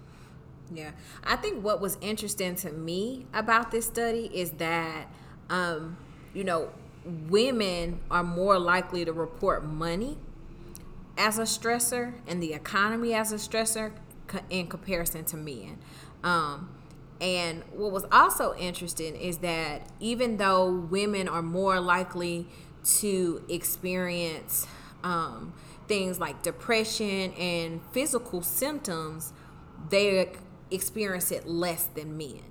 Yeah. 0.73 0.93
I 1.25 1.37
think 1.37 1.65
what 1.65 1.81
was 1.81 1.99
interesting 2.01 2.55
to 2.57 2.71
me 2.71 3.27
about 3.35 3.71
this 3.71 3.87
study 3.87 4.31
is 4.33 4.53
that, 4.53 5.09
um, 5.49 5.97
you 6.33 6.45
know, 6.45 6.71
women 7.05 8.01
are 8.11 8.23
more 8.23 8.59
likely 8.59 9.05
to 9.05 9.13
report 9.13 9.65
money 9.65 10.17
as 11.19 11.39
a 11.39 11.43
stressor 11.43 12.15
and 12.27 12.43
the 12.43 12.55
economy 12.55 13.15
as 13.15 13.33
a 13.33 13.37
stressor 13.37 13.93
in 14.49 14.69
comparison 14.69 15.25
to 15.25 15.37
men. 15.37 15.79
Um, 16.23 16.71
and 17.21 17.63
what 17.73 17.91
was 17.91 18.05
also 18.11 18.55
interesting 18.55 19.17
is 19.17 19.39
that 19.39 19.83
even 19.99 20.37
though 20.37 20.71
women 20.71 21.29
are 21.29 21.43
more 21.43 21.81
likely 21.81 22.49
to 22.99 23.45
experience 23.49 24.67
um, 25.03 25.53
things 25.89 26.19
like 26.19 26.43
depression 26.43 27.33
and 27.33 27.81
physical 27.93 28.43
symptoms, 28.43 29.33
they 29.89 30.31
experience 30.71 31.31
it 31.31 31.47
less 31.47 31.85
than 31.85 32.17
men. 32.17 32.43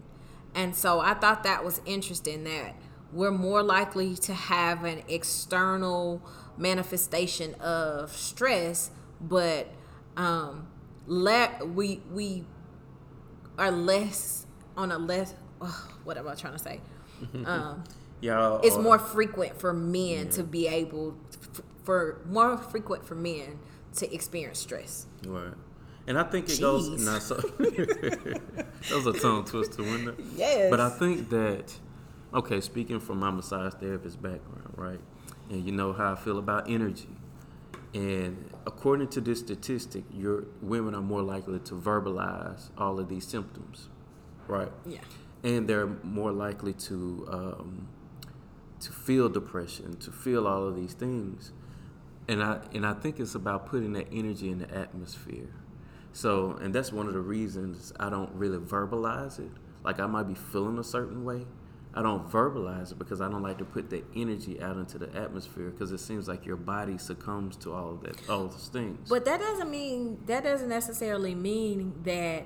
And 0.55 0.75
so 0.75 0.99
I 0.99 1.13
thought 1.13 1.43
that 1.43 1.63
was 1.63 1.81
interesting 1.85 2.43
that 2.45 2.75
we're 3.11 3.31
more 3.31 3.63
likely 3.63 4.15
to 4.15 4.33
have 4.33 4.83
an 4.83 5.03
external 5.07 6.21
manifestation 6.57 7.55
of 7.55 8.11
stress, 8.11 8.91
but 9.21 9.67
um, 10.17 10.67
let 11.07 11.69
we 11.69 12.01
we 12.11 12.43
are 13.57 13.71
less 13.71 14.45
on 14.75 14.91
a 14.91 14.97
less. 14.97 15.33
Oh, 15.61 15.89
what 16.03 16.17
am 16.17 16.27
I 16.27 16.35
trying 16.35 16.53
to 16.53 16.59
say? 16.59 16.81
Um, 17.45 17.83
yeah, 18.21 18.59
it's 18.63 18.77
more 18.77 18.99
frequent 18.99 19.59
for 19.59 19.73
men 19.73 20.25
yeah. 20.25 20.31
to 20.31 20.43
be 20.43 20.67
able 20.67 21.15
for 21.89 22.21
more 22.29 22.55
frequent 22.55 23.03
for 23.03 23.15
men 23.15 23.57
to 23.95 24.13
experience 24.13 24.59
stress. 24.59 25.07
Right. 25.25 25.55
And 26.05 26.19
I 26.19 26.23
think 26.23 26.47
it 26.47 26.59
Jeez. 26.59 26.61
goes 26.61 27.23
so 27.23 27.33
that 27.57 28.71
was 28.91 29.07
a 29.07 29.13
tongue 29.13 29.43
twister, 29.43 29.81
wasn't 29.81 30.09
it? 30.09 30.25
Yes. 30.35 30.69
But 30.69 30.79
I 30.79 30.89
think 30.89 31.31
that 31.31 31.73
okay, 32.31 32.61
speaking 32.61 32.99
from 32.99 33.19
my 33.19 33.31
massage 33.31 33.73
therapist 33.73 34.21
background, 34.21 34.71
right? 34.75 34.99
And 35.49 35.65
you 35.65 35.71
know 35.71 35.91
how 35.91 36.13
I 36.13 36.15
feel 36.15 36.37
about 36.37 36.69
energy. 36.69 37.09
And 37.95 38.51
according 38.67 39.07
to 39.07 39.21
this 39.21 39.39
statistic, 39.39 40.03
your 40.13 40.43
women 40.61 40.93
are 40.93 41.01
more 41.01 41.23
likely 41.23 41.57
to 41.57 41.73
verbalize 41.73 42.69
all 42.77 42.99
of 42.99 43.09
these 43.09 43.25
symptoms, 43.25 43.89
right? 44.47 44.71
Yeah. 44.85 44.99
And 45.43 45.67
they're 45.67 45.87
more 46.03 46.31
likely 46.31 46.73
to 46.73 47.27
um, 47.31 47.87
to 48.79 48.91
feel 48.91 49.27
depression, 49.27 49.97
to 49.97 50.11
feel 50.11 50.45
all 50.45 50.67
of 50.67 50.75
these 50.75 50.93
things 50.93 51.51
and 52.29 52.43
I 52.43 52.59
and 52.73 52.85
I 52.85 52.93
think 52.93 53.19
it's 53.19 53.35
about 53.35 53.65
putting 53.65 53.93
that 53.93 54.07
energy 54.13 54.49
in 54.49 54.59
the 54.59 54.71
atmosphere. 54.73 55.49
So, 56.13 56.57
and 56.61 56.73
that's 56.73 56.93
one 56.93 57.07
of 57.07 57.13
the 57.13 57.19
reasons 57.19 57.91
I 57.99 58.09
don't 58.09 58.31
really 58.33 58.59
verbalize 58.59 59.39
it. 59.39 59.51
Like 59.83 59.99
I 59.99 60.05
might 60.05 60.23
be 60.23 60.35
feeling 60.35 60.77
a 60.77 60.83
certain 60.83 61.25
way, 61.25 61.45
I 61.93 62.03
don't 62.03 62.29
verbalize 62.29 62.91
it 62.91 62.99
because 62.99 63.19
I 63.19 63.29
don't 63.29 63.41
like 63.41 63.57
to 63.57 63.65
put 63.65 63.89
that 63.89 64.05
energy 64.15 64.61
out 64.61 64.77
into 64.77 64.99
the 64.99 65.13
atmosphere 65.15 65.69
because 65.69 65.91
it 65.91 65.99
seems 65.99 66.27
like 66.27 66.45
your 66.45 66.55
body 66.55 66.97
succumbs 66.97 67.55
to 67.57 67.73
all 67.73 67.91
of 67.93 68.01
that, 68.03 68.29
all 68.29 68.47
those 68.47 68.69
things. 68.71 69.09
But 69.09 69.25
that 69.25 69.39
doesn't 69.39 69.71
mean 69.71 70.19
that 70.27 70.43
doesn't 70.43 70.69
necessarily 70.69 71.33
mean 71.33 71.93
that 72.03 72.45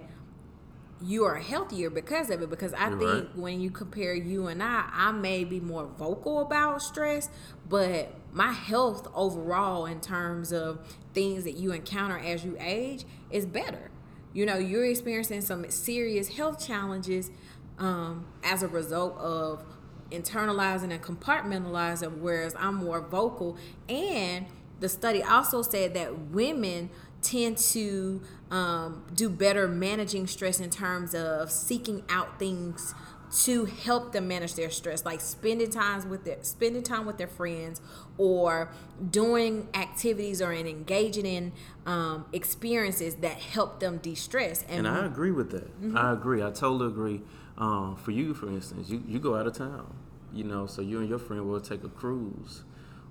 you 1.01 1.25
are 1.25 1.35
healthier 1.35 1.89
because 1.89 2.29
of 2.29 2.41
it 2.41 2.49
because 2.49 2.73
i 2.73 2.89
You're 2.89 2.99
think 2.99 3.11
right. 3.27 3.37
when 3.37 3.61
you 3.61 3.69
compare 3.69 4.13
you 4.13 4.47
and 4.47 4.61
i 4.63 4.87
i 4.93 5.11
may 5.11 5.43
be 5.43 5.59
more 5.59 5.85
vocal 5.85 6.39
about 6.41 6.81
stress 6.81 7.29
but 7.67 8.13
my 8.31 8.51
health 8.51 9.07
overall 9.13 9.85
in 9.85 9.99
terms 9.99 10.51
of 10.51 10.79
things 11.13 11.43
that 11.43 11.57
you 11.57 11.71
encounter 11.71 12.17
as 12.17 12.45
you 12.45 12.55
age 12.59 13.05
is 13.31 13.45
better 13.45 13.91
you 14.33 14.45
know 14.45 14.57
you're 14.57 14.85
experiencing 14.85 15.41
some 15.41 15.69
serious 15.69 16.29
health 16.29 16.65
challenges 16.65 17.31
um, 17.79 18.25
as 18.43 18.63
a 18.63 18.67
result 18.67 19.17
of 19.17 19.63
internalizing 20.11 20.91
and 20.91 21.01
compartmentalizing 21.01 22.19
whereas 22.19 22.55
i'm 22.59 22.75
more 22.75 23.01
vocal 23.01 23.57
and 23.89 24.45
the 24.79 24.89
study 24.89 25.23
also 25.23 25.61
said 25.61 25.93
that 25.93 26.27
women 26.29 26.89
tend 27.23 27.57
to 27.57 28.21
um, 28.51 29.03
do 29.15 29.29
better 29.29 29.67
managing 29.67 30.27
stress 30.27 30.59
in 30.59 30.69
terms 30.69 31.15
of 31.15 31.51
seeking 31.51 32.03
out 32.09 32.37
things 32.37 32.93
to 33.41 33.65
help 33.65 34.11
them 34.11 34.27
manage 34.27 34.53
their 34.53 34.69
stress, 34.69 35.05
like 35.05 35.19
spending 35.19 35.71
times 35.71 36.05
with 36.05 36.23
their 36.23 36.37
spending 36.43 36.83
time 36.83 37.05
with 37.05 37.17
their 37.17 37.27
friends, 37.27 37.81
or 38.17 38.71
doing 39.09 39.67
activities 39.73 40.39
or 40.39 40.53
in 40.53 40.67
engaging 40.67 41.25
in 41.25 41.51
um, 41.87 42.25
experiences 42.31 43.15
that 43.15 43.37
help 43.37 43.79
them 43.79 43.97
de-stress. 43.97 44.63
And, 44.69 44.85
and 44.85 44.87
I 44.87 45.05
agree 45.07 45.31
with 45.31 45.49
that. 45.51 45.81
Mm-hmm. 45.81 45.97
I 45.97 46.13
agree. 46.13 46.43
I 46.43 46.51
totally 46.51 46.87
agree. 46.87 47.21
Um, 47.57 47.95
for 47.95 48.11
you, 48.11 48.35
for 48.35 48.47
instance, 48.49 48.89
you, 48.89 49.03
you 49.07 49.19
go 49.19 49.35
out 49.35 49.47
of 49.47 49.57
town, 49.57 49.91
you 50.31 50.43
know, 50.43 50.67
so 50.67 50.83
you 50.83 50.99
and 50.99 51.09
your 51.09 51.19
friend 51.19 51.47
will 51.47 51.61
take 51.61 51.83
a 51.83 51.89
cruise 51.89 52.63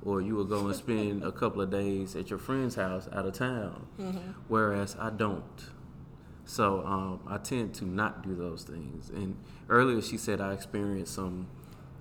or 0.05 0.21
you 0.21 0.35
will 0.35 0.45
go 0.45 0.67
and 0.67 0.75
spend 0.75 1.23
a 1.23 1.33
couple 1.33 1.61
of 1.61 1.71
days 1.71 2.17
at 2.17 2.31
your 2.31 2.39
friend's 2.39 2.75
house 2.75 3.09
out 3.13 3.27
of 3.27 3.35
town. 3.35 3.87
Mm-hmm. 4.01 4.19
Whereas 4.49 4.97
I 4.99 5.11
don't. 5.11 5.45
So 6.45 6.85
um, 6.85 7.21
I 7.27 7.39
tend 7.39 7.75
to 7.77 7.85
not 7.85 8.23
do 8.23 8.35
those 8.35 8.65
things. 8.65 9.11
And 9.11 9.37
earlier 9.69 10.03
she 10.03 10.17
said 10.17 10.41
I 10.41 10.53
experienced 10.53 11.15
some 11.15 11.49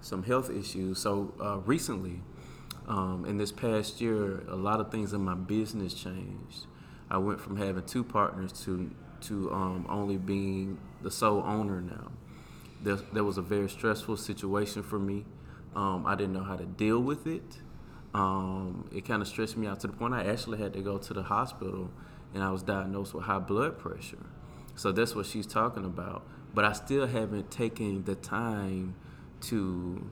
some 0.01 0.24
health 0.24 0.50
issues. 0.50 1.00
So 1.00 1.34
uh, 1.39 1.58
recently, 1.60 2.22
um, 2.88 3.24
in 3.27 3.38
this 3.38 3.51
past 3.51 4.01
year, 4.01 4.43
a 4.48 4.55
lot 4.55 4.79
of 4.79 4.91
things 4.91 5.13
in 5.13 5.22
my 5.22 5.36
business 5.36 5.93
changed. 5.93 6.65
I 7.10 7.17
went 7.17 7.39
from 7.39 7.58
having 7.58 7.84
two 7.84 8.03
partners 8.03 8.51
to 8.65 8.89
to 9.22 9.51
um, 9.51 9.86
only 9.88 10.17
being 10.17 10.79
the 11.03 11.12
sole 11.12 11.43
owner 11.46 11.79
now. 11.81 12.12
There, 12.84 12.96
there 13.13 13.24
was 13.24 13.38
a 13.38 13.43
very 13.43 13.70
stressful 13.70 14.17
situation 14.17 14.81
for 14.81 14.98
me. 14.98 15.25
Um, 15.75 16.05
I 16.08 16.15
didn't 16.15 16.34
know 16.34 16.43
how 16.43 16.55
to 16.55 16.65
deal 16.65 17.00
with 17.00 17.27
it. 17.27 17.60
Um, 18.13 18.89
it 18.94 19.06
kind 19.06 19.22
of 19.22 19.27
stressed 19.27 19.56
me 19.56 19.68
out 19.68 19.80
to 19.82 19.88
the 19.88 19.94
point 19.94 20.13
I 20.13 20.25
actually 20.25 20.58
had 20.58 20.74
to 20.74 20.82
go 20.82 20.98
to 20.98 21.13
the 21.13 21.24
hospital 21.24 21.89
and 22.34 22.44
I 22.44 22.51
was 22.51 22.63
diagnosed 22.63 23.13
with 23.13 23.24
high 23.24 23.39
blood 23.39 23.77
pressure. 23.77 24.25
So 24.75 24.91
that's 24.91 25.15
what 25.15 25.25
she's 25.25 25.48
talking 25.48 25.86
about. 25.86 26.24
But 26.53 26.65
I 26.65 26.74
still 26.74 27.08
haven't 27.08 27.51
taken 27.51 28.03
the 28.03 28.15
time 28.15 28.96
to 29.41 30.10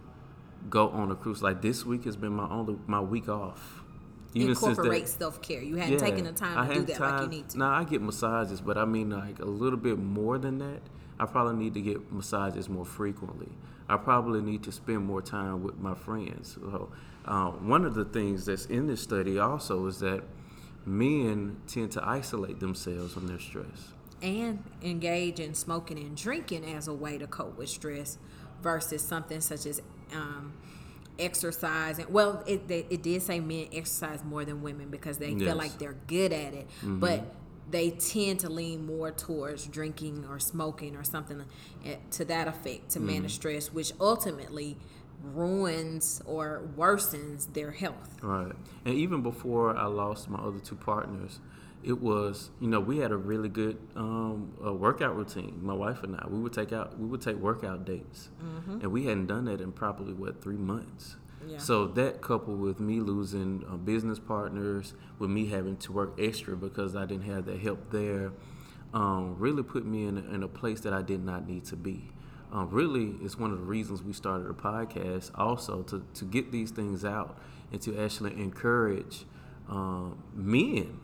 go 0.70 0.90
on 0.90 1.12
a 1.12 1.16
cruise. 1.16 1.44
Like 1.44 1.62
this 1.62 1.86
week 1.86 2.06
has 2.06 2.16
been 2.16 2.34
my 2.34 2.50
only 2.50 2.78
my 2.88 3.00
week 3.00 3.30
off. 3.30 3.84
Even 4.34 4.52
Incorporate 4.52 5.08
self 5.08 5.42
care. 5.42 5.62
You 5.62 5.78
hadn't 5.78 5.94
yeah, 5.94 6.00
taken 6.00 6.24
the 6.24 6.32
time 6.32 6.68
to 6.68 6.74
do 6.74 6.82
that 6.86 6.98
time, 6.98 7.12
like 7.12 7.22
you 7.24 7.40
need 7.40 7.50
to. 7.50 7.58
Now 7.58 7.72
I 7.72 7.84
get 7.84 8.02
massages, 8.02 8.62
but 8.62 8.78
I 8.78 8.86
mean 8.86 9.10
like 9.10 9.40
a 9.40 9.46
little 9.46 9.80
bit 9.80 9.98
more 9.98 10.38
than 10.38 10.60
that. 10.60 10.82
I 11.20 11.26
probably 11.26 11.64
need 11.64 11.74
to 11.74 11.82
get 11.82 12.12
massages 12.12 12.70
more 12.70 12.86
frequently. 12.86 13.50
I 13.88 13.98
probably 13.98 14.42
need 14.42 14.64
to 14.64 14.72
spend 14.72 15.06
more 15.06 15.22
time 15.22 15.64
with 15.64 15.80
my 15.80 15.96
friends. 15.96 16.58
So, 16.62 16.92
uh, 17.26 17.50
one 17.52 17.86
of 17.86 17.96
the 17.96 18.06
things 18.06 18.46
that's 18.46 18.66
in 18.66 18.88
this 18.88 19.02
study 19.02 19.40
also 19.40 19.88
is 19.88 20.00
that 20.00 20.24
men 20.86 21.58
tend 21.68 21.92
to 21.92 22.08
isolate 22.08 22.60
themselves 22.60 23.16
when 23.16 23.28
they're 23.28 23.40
stressed 23.40 23.94
and 24.22 24.64
engage 24.82 25.40
in 25.40 25.54
smoking 25.54 25.98
and 25.98 26.16
drinking 26.16 26.66
as 26.66 26.88
a 26.88 26.94
way 26.94 27.18
to 27.18 27.28
cope 27.28 27.58
with 27.58 27.70
stress 27.70 28.18
versus 28.62 29.02
something 29.02 29.40
such 29.42 29.66
as 29.66 29.82
um, 30.14 30.54
exercise 31.18 32.00
and 32.00 32.10
well 32.10 32.44
it, 32.46 32.62
it 32.70 33.02
did 33.04 33.22
say 33.22 33.40
men 33.40 33.68
exercise 33.74 34.24
more 34.24 34.46
than 34.46 34.62
women 34.62 34.90
because 34.90 35.18
they 35.18 35.32
yes. 35.32 35.42
feel 35.42 35.56
like 35.56 35.78
they're 35.78 35.98
good 36.08 36.32
at 36.32 36.54
it 36.54 36.68
mm-hmm. 36.78 37.00
but 37.00 37.24
they 37.72 37.92
tend 37.92 38.40
to 38.40 38.50
lean 38.50 38.86
more 38.86 39.12
towards 39.12 39.66
drinking 39.68 40.26
or 40.30 40.40
smoking 40.40 40.96
or 40.96 41.04
something 41.04 41.44
eh, 41.86 41.96
to 42.12 42.26
that 42.26 42.48
effect 42.48 42.90
to 42.90 43.00
mm-hmm. 43.00 43.08
manage 43.08 43.36
stress 43.36 43.72
which 43.72 43.92
ultimately 44.00 44.78
ruins 45.22 46.22
or 46.26 46.62
worsens 46.78 47.54
their 47.54 47.72
health. 47.72 48.18
Right. 48.22 48.54
And 48.86 48.96
even 48.96 49.22
before 49.22 49.76
i 49.76 49.86
lost 49.86 50.30
my 50.30 50.40
other 50.40 50.60
two 50.60 50.76
partners 50.76 51.40
it 51.82 52.02
was 52.02 52.50
you 52.60 52.68
know 52.68 52.80
we 52.80 52.98
had 52.98 53.12
a 53.12 53.18
really 53.18 53.48
good 53.50 53.78
um, 53.96 54.54
workout 54.60 55.16
routine 55.16 55.60
my 55.62 55.74
wife 55.74 56.04
and 56.04 56.16
i. 56.16 56.28
We 56.28 56.40
would 56.40 56.54
take 56.54 56.74
out 56.74 57.00
we 57.00 57.08
would 57.08 57.22
take 57.22 57.38
workout 57.38 57.86
dates. 57.86 58.30
Mm-hmm. 58.44 58.82
and 58.82 58.92
we 58.92 59.06
hadn't 59.06 59.28
done 59.28 59.46
that 59.46 59.62
in 59.62 59.72
probably 59.72 60.14
what 60.14 60.42
three 60.42 60.58
months 60.58 61.16
so 61.58 61.88
that 61.88 62.22
coupled 62.22 62.60
with 62.60 62.80
me 62.80 63.00
losing 63.00 63.64
uh, 63.70 63.76
business 63.76 64.20
partners 64.20 64.94
with 65.18 65.30
me 65.30 65.48
having 65.48 65.78
to 65.78 65.92
work 65.92 66.14
extra 66.20 66.56
because 66.56 66.96
i 66.96 67.06
didn't 67.06 67.24
have 67.26 67.46
the 67.46 67.58
help 67.58 67.90
there 67.92 68.32
um, 68.94 69.38
really 69.38 69.62
put 69.64 69.86
me 69.86 70.06
in 70.06 70.18
a, 70.18 70.34
in 70.34 70.44
a 70.44 70.48
place 70.48 70.82
that 70.82 70.94
i 70.94 71.02
did 71.02 71.24
not 71.24 71.48
need 71.48 71.64
to 71.66 71.76
be. 71.76 72.12
Um, 72.52 72.70
really 72.72 73.16
it's 73.22 73.38
one 73.38 73.52
of 73.52 73.60
the 73.60 73.66
reasons 73.66 74.02
we 74.02 74.14
started 74.14 74.50
a 74.50 74.54
podcast 74.54 75.30
also 75.36 75.84
to, 75.84 76.04
to 76.16 76.26
get 76.26 76.52
these 76.52 76.72
things 76.72 77.06
out 77.06 77.38
and 77.72 77.80
to 77.84 78.00
actually 78.00 78.34
encourage 78.42 79.26
um, 79.70 80.18
men 80.34 81.00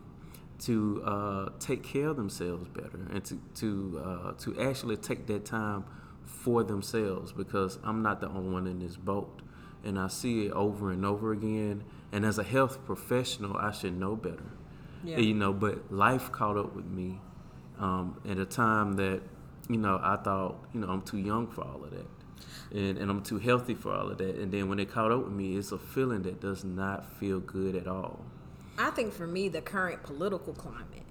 to 0.58 1.02
uh, 1.04 1.48
take 1.60 1.84
care 1.84 2.08
of 2.08 2.16
themselves 2.16 2.66
better 2.68 3.06
and 3.12 3.24
to 3.24 3.40
to 3.54 4.02
uh, 4.04 4.32
to 4.32 4.60
actually 4.60 4.96
take 4.96 5.26
that 5.26 5.44
time 5.44 5.84
for 6.24 6.64
themselves 6.64 7.32
because 7.32 7.78
I'm 7.84 8.02
not 8.02 8.20
the 8.20 8.28
only 8.28 8.50
one 8.50 8.66
in 8.66 8.80
this 8.80 8.96
boat 8.96 9.42
and 9.86 9.98
I 9.98 10.08
see 10.08 10.46
it 10.46 10.52
over 10.52 10.90
and 10.90 11.04
over 11.04 11.32
again. 11.32 11.84
And 12.12 12.24
as 12.24 12.38
a 12.38 12.44
health 12.44 12.84
professional 12.84 13.56
I 13.56 13.72
should 13.72 13.98
know 13.98 14.16
better. 14.16 14.52
Yeah. 15.04 15.18
you 15.18 15.34
know 15.34 15.52
but 15.52 15.92
life 15.92 16.32
caught 16.32 16.56
up 16.56 16.74
with 16.74 16.86
me 16.86 17.20
um, 17.78 18.20
at 18.28 18.38
a 18.38 18.46
time 18.46 18.94
that 18.94 19.20
you 19.68 19.76
know 19.76 20.00
I 20.02 20.16
thought 20.16 20.56
you 20.74 20.80
know 20.80 20.88
I'm 20.88 21.02
too 21.02 21.18
young 21.18 21.46
for 21.46 21.62
all 21.62 21.84
of 21.84 21.90
that. 21.90 22.06
And, 22.72 22.98
and 22.98 23.10
I'm 23.10 23.22
too 23.22 23.38
healthy 23.38 23.74
for 23.74 23.92
all 23.92 24.10
of 24.10 24.18
that. 24.18 24.34
And 24.36 24.50
then 24.52 24.68
when 24.68 24.80
it 24.80 24.90
caught 24.90 25.12
up 25.12 25.24
with 25.24 25.32
me 25.32 25.56
it's 25.56 25.72
a 25.72 25.78
feeling 25.78 26.22
that 26.22 26.40
does 26.40 26.64
not 26.64 27.06
feel 27.18 27.40
good 27.40 27.76
at 27.76 27.86
all. 27.86 28.24
I 28.78 28.90
think 28.90 29.14
for 29.14 29.26
me, 29.26 29.48
the 29.48 29.62
current 29.62 30.02
political 30.02 30.52
climate 30.52 31.06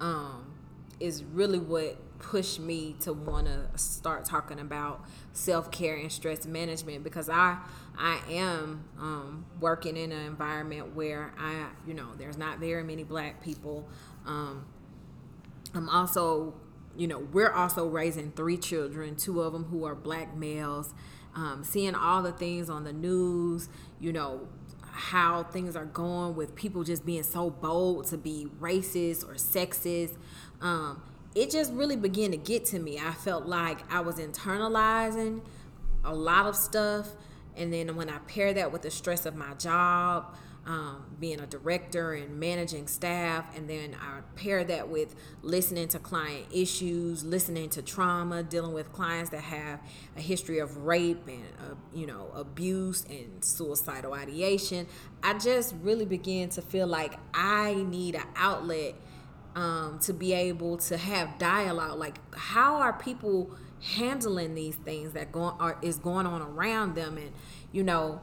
um, 0.00 0.51
is 1.00 1.22
really 1.24 1.58
what 1.58 1.96
pushed 2.18 2.60
me 2.60 2.94
to 3.00 3.12
want 3.12 3.46
to 3.46 3.78
start 3.78 4.24
talking 4.24 4.60
about 4.60 5.04
self 5.32 5.70
care 5.70 5.96
and 5.96 6.10
stress 6.10 6.46
management 6.46 7.02
because 7.04 7.28
I 7.28 7.58
I 7.98 8.20
am 8.30 8.84
um, 8.98 9.44
working 9.60 9.96
in 9.96 10.12
an 10.12 10.26
environment 10.26 10.94
where 10.94 11.32
I 11.38 11.66
you 11.86 11.94
know 11.94 12.08
there's 12.16 12.38
not 12.38 12.58
very 12.58 12.84
many 12.84 13.04
black 13.04 13.42
people. 13.42 13.88
Um, 14.26 14.66
I'm 15.74 15.88
also 15.88 16.54
you 16.96 17.06
know 17.06 17.18
we're 17.18 17.52
also 17.52 17.86
raising 17.88 18.30
three 18.32 18.56
children, 18.56 19.16
two 19.16 19.42
of 19.42 19.52
them 19.52 19.64
who 19.64 19.84
are 19.84 19.94
black 19.94 20.36
males. 20.36 20.94
Um, 21.34 21.64
seeing 21.64 21.94
all 21.94 22.22
the 22.22 22.32
things 22.32 22.68
on 22.68 22.84
the 22.84 22.92
news, 22.92 23.70
you 23.98 24.12
know, 24.12 24.48
how 24.92 25.42
things 25.44 25.74
are 25.74 25.86
going 25.86 26.36
with 26.36 26.54
people 26.54 26.84
just 26.84 27.06
being 27.06 27.22
so 27.22 27.48
bold 27.48 28.06
to 28.08 28.18
be 28.18 28.46
racist 28.60 29.24
or 29.24 29.34
sexist. 29.34 30.16
Um, 30.62 31.02
it 31.34 31.50
just 31.50 31.72
really 31.72 31.96
began 31.96 32.30
to 32.30 32.36
get 32.36 32.64
to 32.66 32.78
me. 32.78 32.98
I 32.98 33.12
felt 33.12 33.46
like 33.46 33.78
I 33.92 34.00
was 34.00 34.16
internalizing 34.16 35.42
a 36.04 36.14
lot 36.14 36.46
of 36.46 36.56
stuff. 36.56 37.08
And 37.56 37.72
then 37.72 37.94
when 37.96 38.08
I 38.08 38.18
pair 38.18 38.54
that 38.54 38.72
with 38.72 38.82
the 38.82 38.90
stress 38.90 39.26
of 39.26 39.36
my 39.36 39.54
job, 39.54 40.34
um, 40.64 41.04
being 41.18 41.40
a 41.40 41.46
director 41.46 42.12
and 42.12 42.38
managing 42.38 42.86
staff, 42.86 43.44
and 43.56 43.68
then 43.68 43.96
I 44.00 44.20
pair 44.36 44.62
that 44.62 44.88
with 44.88 45.14
listening 45.42 45.88
to 45.88 45.98
client 45.98 46.46
issues, 46.52 47.24
listening 47.24 47.68
to 47.70 47.82
trauma, 47.82 48.44
dealing 48.44 48.72
with 48.72 48.92
clients 48.92 49.30
that 49.30 49.42
have 49.42 49.80
a 50.16 50.20
history 50.20 50.60
of 50.60 50.76
rape 50.78 51.26
and 51.26 51.44
uh, 51.58 51.74
you 51.92 52.06
know 52.06 52.30
abuse 52.34 53.04
and 53.10 53.44
suicidal 53.44 54.14
ideation. 54.14 54.86
I 55.22 55.36
just 55.36 55.74
really 55.82 56.06
began 56.06 56.48
to 56.50 56.62
feel 56.62 56.86
like 56.86 57.18
I 57.34 57.74
need 57.74 58.14
an 58.14 58.26
outlet 58.36 58.94
um, 59.54 59.98
to 60.00 60.12
be 60.12 60.32
able 60.32 60.76
to 60.78 60.96
have 60.96 61.38
dialogue. 61.38 61.98
Like, 61.98 62.18
how 62.34 62.76
are 62.76 62.92
people 62.92 63.50
handling 63.96 64.54
these 64.54 64.76
things 64.76 65.12
that 65.12 65.32
going 65.32 65.54
are 65.58 65.78
is 65.82 65.96
going 65.96 66.26
on 66.26 66.42
around 66.42 66.94
them, 66.94 67.16
and 67.16 67.32
you 67.72 67.82
know, 67.82 68.20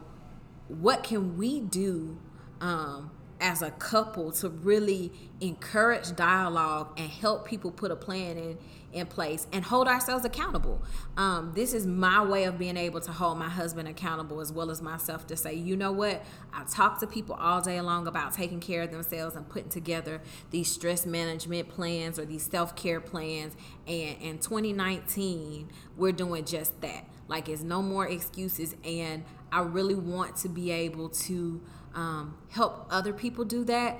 what 0.68 1.02
can 1.02 1.36
we 1.36 1.60
do 1.60 2.18
um, 2.60 3.10
as 3.40 3.62
a 3.62 3.70
couple 3.72 4.32
to 4.32 4.48
really 4.48 5.12
encourage 5.40 6.14
dialogue 6.14 6.92
and 6.98 7.10
help 7.10 7.46
people 7.46 7.70
put 7.70 7.90
a 7.90 7.96
plan 7.96 8.36
in 8.36 8.58
in 8.92 9.06
place 9.06 9.46
and 9.52 9.64
hold 9.64 9.86
ourselves 9.86 10.24
accountable. 10.24 10.82
Um, 11.16 11.52
this 11.54 11.72
is 11.74 11.86
my 11.86 12.24
way 12.24 12.44
of 12.44 12.58
being 12.58 12.76
able 12.76 13.00
to 13.00 13.12
hold 13.12 13.38
my 13.38 13.48
husband 13.48 13.88
accountable 13.88 14.40
as 14.40 14.52
well 14.52 14.70
as 14.70 14.82
myself 14.82 15.26
to 15.28 15.36
say, 15.36 15.54
you 15.54 15.76
know 15.76 15.92
what? 15.92 16.24
I 16.52 16.64
talk 16.64 16.98
to 17.00 17.06
people 17.06 17.36
all 17.36 17.60
day 17.60 17.80
long 17.80 18.06
about 18.06 18.34
taking 18.34 18.60
care 18.60 18.82
of 18.82 18.90
themselves 18.90 19.36
and 19.36 19.48
putting 19.48 19.68
together 19.68 20.20
these 20.50 20.70
stress 20.70 21.06
management 21.06 21.68
plans 21.68 22.18
or 22.18 22.24
these 22.24 22.42
self 22.42 22.74
care 22.74 23.00
plans. 23.00 23.54
And 23.86 24.20
in 24.20 24.38
2019, 24.38 25.68
we're 25.96 26.12
doing 26.12 26.44
just 26.44 26.80
that. 26.80 27.04
Like, 27.28 27.48
it's 27.48 27.62
no 27.62 27.80
more 27.82 28.08
excuses. 28.08 28.74
And 28.84 29.24
I 29.52 29.60
really 29.60 29.94
want 29.94 30.36
to 30.38 30.48
be 30.48 30.72
able 30.72 31.10
to 31.10 31.60
um, 31.94 32.36
help 32.50 32.86
other 32.90 33.12
people 33.12 33.44
do 33.44 33.64
that 33.64 33.98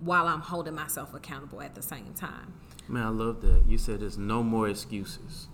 while 0.00 0.26
I'm 0.26 0.40
holding 0.40 0.74
myself 0.74 1.14
accountable 1.14 1.62
at 1.62 1.74
the 1.74 1.82
same 1.82 2.12
time. 2.14 2.54
Man, 2.88 3.04
I 3.04 3.08
love 3.10 3.40
that. 3.42 3.64
You 3.66 3.78
said 3.78 4.00
there's 4.00 4.18
no 4.18 4.42
more 4.42 4.68
excuses. 4.68 5.48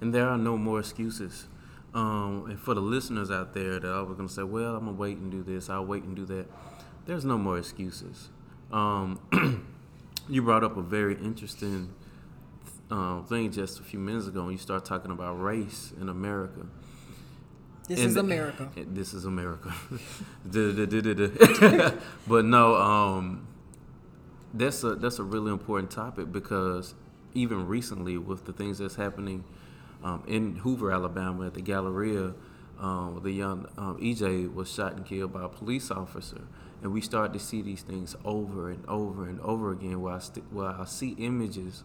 And 0.00 0.14
there 0.14 0.28
are 0.28 0.36
no 0.36 0.58
more 0.58 0.80
excuses. 0.80 1.46
Um, 1.94 2.44
and 2.50 2.60
for 2.60 2.74
the 2.74 2.82
listeners 2.82 3.30
out 3.30 3.54
there 3.54 3.80
that 3.80 3.90
are 3.90 4.04
going 4.04 4.28
to 4.28 4.32
say, 4.32 4.42
well, 4.42 4.76
I'm 4.76 4.84
going 4.84 4.96
to 4.96 5.00
wait 5.00 5.16
and 5.16 5.30
do 5.30 5.42
this, 5.42 5.70
I'll 5.70 5.86
wait 5.86 6.02
and 6.02 6.14
do 6.14 6.26
that, 6.26 6.46
there's 7.06 7.24
no 7.24 7.38
more 7.38 7.58
excuses. 7.58 8.28
Um, 8.70 9.18
you 10.28 10.42
brought 10.42 10.62
up 10.62 10.76
a 10.76 10.82
very 10.82 11.14
interesting 11.14 11.94
um, 12.90 13.24
thing 13.24 13.50
just 13.50 13.80
a 13.80 13.82
few 13.82 13.98
minutes 13.98 14.26
ago 14.26 14.42
when 14.42 14.52
you 14.52 14.58
start 14.58 14.84
talking 14.84 15.10
about 15.10 15.40
race 15.40 15.94
in 15.98 16.10
America. 16.10 16.66
This 17.88 18.00
And 18.00 18.08
is 18.08 18.16
America. 18.16 18.68
This 18.76 19.14
is 19.14 19.24
America. 19.24 19.72
But 22.26 22.44
no, 22.44 22.74
um, 22.76 23.46
that's 24.52 24.82
a 24.82 24.94
that's 24.96 25.18
a 25.18 25.22
really 25.22 25.52
important 25.52 25.90
topic 25.90 26.32
because 26.32 26.94
even 27.34 27.66
recently 27.66 28.18
with 28.18 28.44
the 28.46 28.52
things 28.52 28.78
that's 28.78 28.96
happening 28.96 29.44
um, 30.02 30.22
in 30.26 30.56
Hoover, 30.56 30.90
Alabama, 30.90 31.46
at 31.46 31.54
the 31.54 31.60
Galleria, 31.62 32.34
um, 32.80 33.20
the 33.22 33.30
young 33.32 33.68
um, 33.78 33.98
EJ 34.00 34.52
was 34.52 34.72
shot 34.72 34.94
and 34.94 35.04
killed 35.06 35.32
by 35.32 35.44
a 35.44 35.48
police 35.48 35.90
officer, 35.90 36.42
and 36.82 36.92
we 36.92 37.00
start 37.00 37.32
to 37.34 37.38
see 37.38 37.62
these 37.62 37.82
things 37.82 38.16
over 38.24 38.70
and 38.70 38.84
over 38.88 39.28
and 39.28 39.40
over 39.40 39.70
again. 39.72 40.00
Where 40.00 40.14
I 40.14 40.18
st- 40.18 40.46
where 40.52 40.68
I 40.68 40.84
see 40.86 41.10
images 41.18 41.84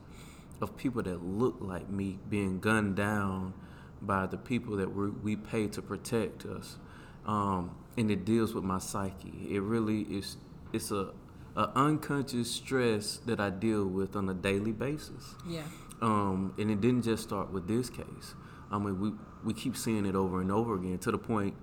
of 0.61 0.77
people 0.77 1.03
that 1.03 1.23
look 1.23 1.57
like 1.59 1.89
me 1.89 2.19
being 2.29 2.59
gunned 2.59 2.95
down 2.95 3.53
by 4.01 4.25
the 4.27 4.37
people 4.37 4.77
that 4.77 4.93
we 4.95 5.09
we 5.09 5.35
pay 5.35 5.67
to 5.67 5.81
protect 5.81 6.45
us, 6.45 6.77
um, 7.25 7.75
and 7.97 8.09
it 8.09 8.25
deals 8.25 8.53
with 8.53 8.63
my 8.63 8.79
psyche. 8.79 9.47
It 9.49 9.61
really 9.61 10.01
is. 10.03 10.37
It's 10.73 10.91
a, 10.91 11.11
a 11.55 11.69
unconscious 11.75 12.49
stress 12.49 13.17
that 13.25 13.39
I 13.39 13.49
deal 13.49 13.85
with 13.85 14.15
on 14.15 14.29
a 14.29 14.33
daily 14.33 14.71
basis. 14.71 15.35
Yeah. 15.47 15.63
Um, 16.01 16.53
and 16.57 16.71
it 16.71 16.81
didn't 16.81 17.03
just 17.03 17.23
start 17.23 17.51
with 17.51 17.67
this 17.67 17.89
case. 17.89 18.33
I 18.71 18.77
mean, 18.79 18.99
we 18.99 19.11
we 19.43 19.53
keep 19.53 19.75
seeing 19.75 20.05
it 20.05 20.15
over 20.15 20.41
and 20.41 20.51
over 20.51 20.75
again 20.75 20.97
to 20.99 21.11
the 21.11 21.17
point, 21.17 21.55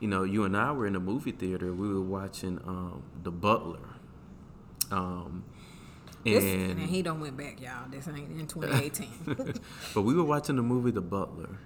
you 0.00 0.08
know, 0.08 0.22
you 0.24 0.44
and 0.44 0.56
I 0.56 0.72
were 0.72 0.86
in 0.86 0.96
a 0.96 1.00
movie 1.00 1.32
theater. 1.32 1.72
We 1.72 1.88
were 1.88 2.00
watching 2.00 2.58
um, 2.66 3.02
The 3.22 3.30
Butler. 3.30 3.78
Um, 4.90 5.44
This, 6.24 6.42
and 6.42 6.80
and 6.80 6.80
he 6.80 7.02
don't 7.02 7.20
went 7.20 7.36
back, 7.36 7.60
y'all. 7.60 7.88
This 7.90 8.08
ain't 8.08 8.30
in 8.40 8.46
2018. 8.46 9.54
but 9.94 10.02
we 10.02 10.14
were 10.14 10.24
watching 10.24 10.56
the 10.56 10.62
movie 10.62 10.90
The 10.90 11.02
Butler, 11.02 11.58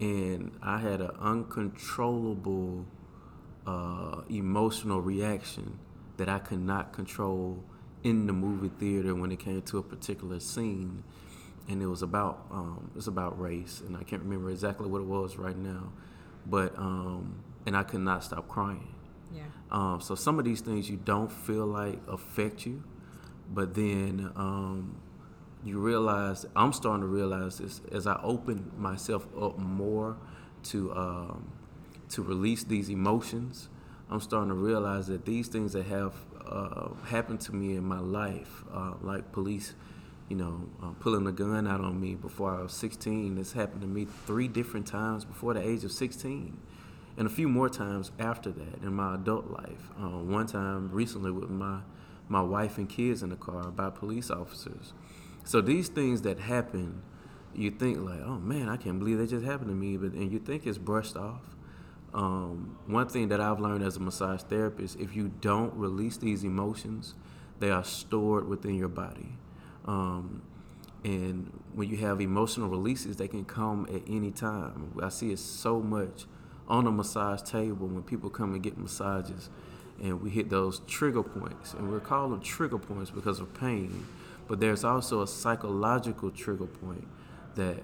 and 0.00 0.52
I 0.62 0.78
had 0.78 1.00
an 1.00 1.10
uncontrollable 1.20 2.86
uh, 3.66 4.22
emotional 4.28 5.00
reaction 5.00 5.78
that 6.16 6.28
I 6.28 6.38
could 6.38 6.60
not 6.60 6.92
control 6.92 7.62
in 8.02 8.26
the 8.26 8.32
movie 8.32 8.70
theater 8.78 9.14
when 9.14 9.32
it 9.32 9.38
came 9.38 9.62
to 9.62 9.78
a 9.78 9.82
particular 9.82 10.38
scene, 10.40 11.02
and 11.68 11.82
it 11.82 11.86
was 11.86 12.02
about 12.02 12.46
um, 12.50 12.90
it's 12.96 13.06
about 13.06 13.40
race, 13.40 13.82
and 13.86 13.96
I 13.96 14.02
can't 14.04 14.22
remember 14.22 14.50
exactly 14.50 14.86
what 14.88 15.00
it 15.00 15.06
was 15.06 15.36
right 15.36 15.56
now, 15.56 15.92
but 16.46 16.76
um, 16.78 17.42
and 17.66 17.76
I 17.76 17.82
could 17.82 18.00
not 18.00 18.22
stop 18.22 18.48
crying. 18.48 18.94
yeah. 19.34 19.42
Um, 19.70 20.00
so 20.00 20.14
some 20.14 20.38
of 20.38 20.44
these 20.44 20.60
things 20.60 20.88
you 20.88 20.96
don't 20.96 21.32
feel 21.32 21.66
like 21.66 21.98
affect 22.08 22.66
you, 22.66 22.84
but 23.52 23.74
then 23.74 24.30
um, 24.36 25.00
you 25.66 25.78
realize 25.80 26.46
I'm 26.54 26.72
starting 26.72 27.00
to 27.00 27.08
realize 27.08 27.58
this 27.58 27.80
as 27.90 28.06
I 28.06 28.20
open 28.22 28.70
myself 28.78 29.26
up 29.40 29.58
more 29.58 30.16
to 30.64 30.94
um, 30.94 31.52
to 32.10 32.22
release 32.22 32.62
these 32.62 32.88
emotions. 32.88 33.68
I'm 34.08 34.20
starting 34.20 34.50
to 34.50 34.54
realize 34.54 35.08
that 35.08 35.24
these 35.24 35.48
things 35.48 35.72
that 35.72 35.86
have 35.86 36.14
uh, 36.46 36.90
happened 37.06 37.40
to 37.40 37.54
me 37.54 37.74
in 37.74 37.84
my 37.84 37.98
life, 37.98 38.64
uh, 38.72 38.92
like 39.02 39.32
police, 39.32 39.74
you 40.28 40.36
know, 40.36 40.68
uh, 40.80 40.90
pulling 41.00 41.26
a 41.26 41.32
gun 41.32 41.66
out 41.66 41.80
on 41.80 42.00
me 42.00 42.14
before 42.14 42.54
I 42.54 42.62
was 42.62 42.72
16. 42.72 43.34
This 43.34 43.52
happened 43.52 43.80
to 43.80 43.88
me 43.88 44.06
three 44.26 44.46
different 44.46 44.86
times 44.86 45.24
before 45.24 45.54
the 45.54 45.68
age 45.68 45.82
of 45.82 45.90
16 45.90 46.56
and 47.16 47.26
a 47.26 47.30
few 47.30 47.48
more 47.48 47.68
times 47.68 48.12
after 48.20 48.52
that 48.52 48.82
in 48.82 48.94
my 48.94 49.16
adult 49.16 49.50
life. 49.50 49.90
Uh, 49.98 50.18
one 50.22 50.46
time 50.46 50.90
recently 50.92 51.32
with 51.32 51.50
my 51.50 51.80
my 52.28 52.40
wife 52.40 52.76
and 52.76 52.88
kids 52.88 53.22
in 53.22 53.30
the 53.30 53.36
car 53.36 53.70
by 53.70 53.88
police 53.90 54.30
officers. 54.30 54.92
So 55.46 55.60
these 55.60 55.88
things 55.88 56.22
that 56.22 56.40
happen, 56.40 57.02
you 57.54 57.70
think 57.70 58.00
like, 58.00 58.20
oh 58.20 58.40
man, 58.40 58.68
I 58.68 58.76
can't 58.76 58.98
believe 58.98 59.18
that 59.18 59.30
just 59.30 59.44
happened 59.44 59.68
to 59.68 59.76
me, 59.76 59.96
but 59.96 60.12
and 60.12 60.30
you 60.32 60.40
think 60.40 60.66
it's 60.66 60.76
brushed 60.76 61.16
off. 61.16 61.54
Um, 62.12 62.76
one 62.86 63.08
thing 63.08 63.28
that 63.28 63.40
I've 63.40 63.60
learned 63.60 63.84
as 63.84 63.96
a 63.96 64.00
massage 64.00 64.42
therapist, 64.42 64.98
if 64.98 65.14
you 65.14 65.30
don't 65.40 65.72
release 65.74 66.16
these 66.16 66.42
emotions, 66.42 67.14
they 67.60 67.70
are 67.70 67.84
stored 67.84 68.48
within 68.48 68.74
your 68.74 68.88
body. 68.88 69.38
Um, 69.84 70.42
and 71.04 71.52
when 71.74 71.88
you 71.90 71.98
have 71.98 72.20
emotional 72.20 72.68
releases, 72.68 73.16
they 73.16 73.28
can 73.28 73.44
come 73.44 73.86
at 73.94 74.02
any 74.08 74.32
time. 74.32 74.98
I 75.00 75.10
see 75.10 75.30
it 75.30 75.38
so 75.38 75.80
much 75.80 76.24
on 76.66 76.88
a 76.88 76.90
massage 76.90 77.42
table 77.42 77.86
when 77.86 78.02
people 78.02 78.30
come 78.30 78.54
and 78.54 78.62
get 78.64 78.76
massages, 78.76 79.48
and 80.02 80.20
we 80.20 80.30
hit 80.30 80.50
those 80.50 80.80
trigger 80.88 81.22
points, 81.22 81.72
and 81.74 81.88
we're 81.88 82.00
calling 82.00 82.32
them 82.32 82.40
trigger 82.40 82.78
points 82.78 83.12
because 83.12 83.38
of 83.38 83.54
pain. 83.54 84.06
But 84.48 84.60
there's 84.60 84.84
also 84.84 85.22
a 85.22 85.26
psychological 85.26 86.30
trigger 86.30 86.66
point 86.66 87.06
that 87.56 87.82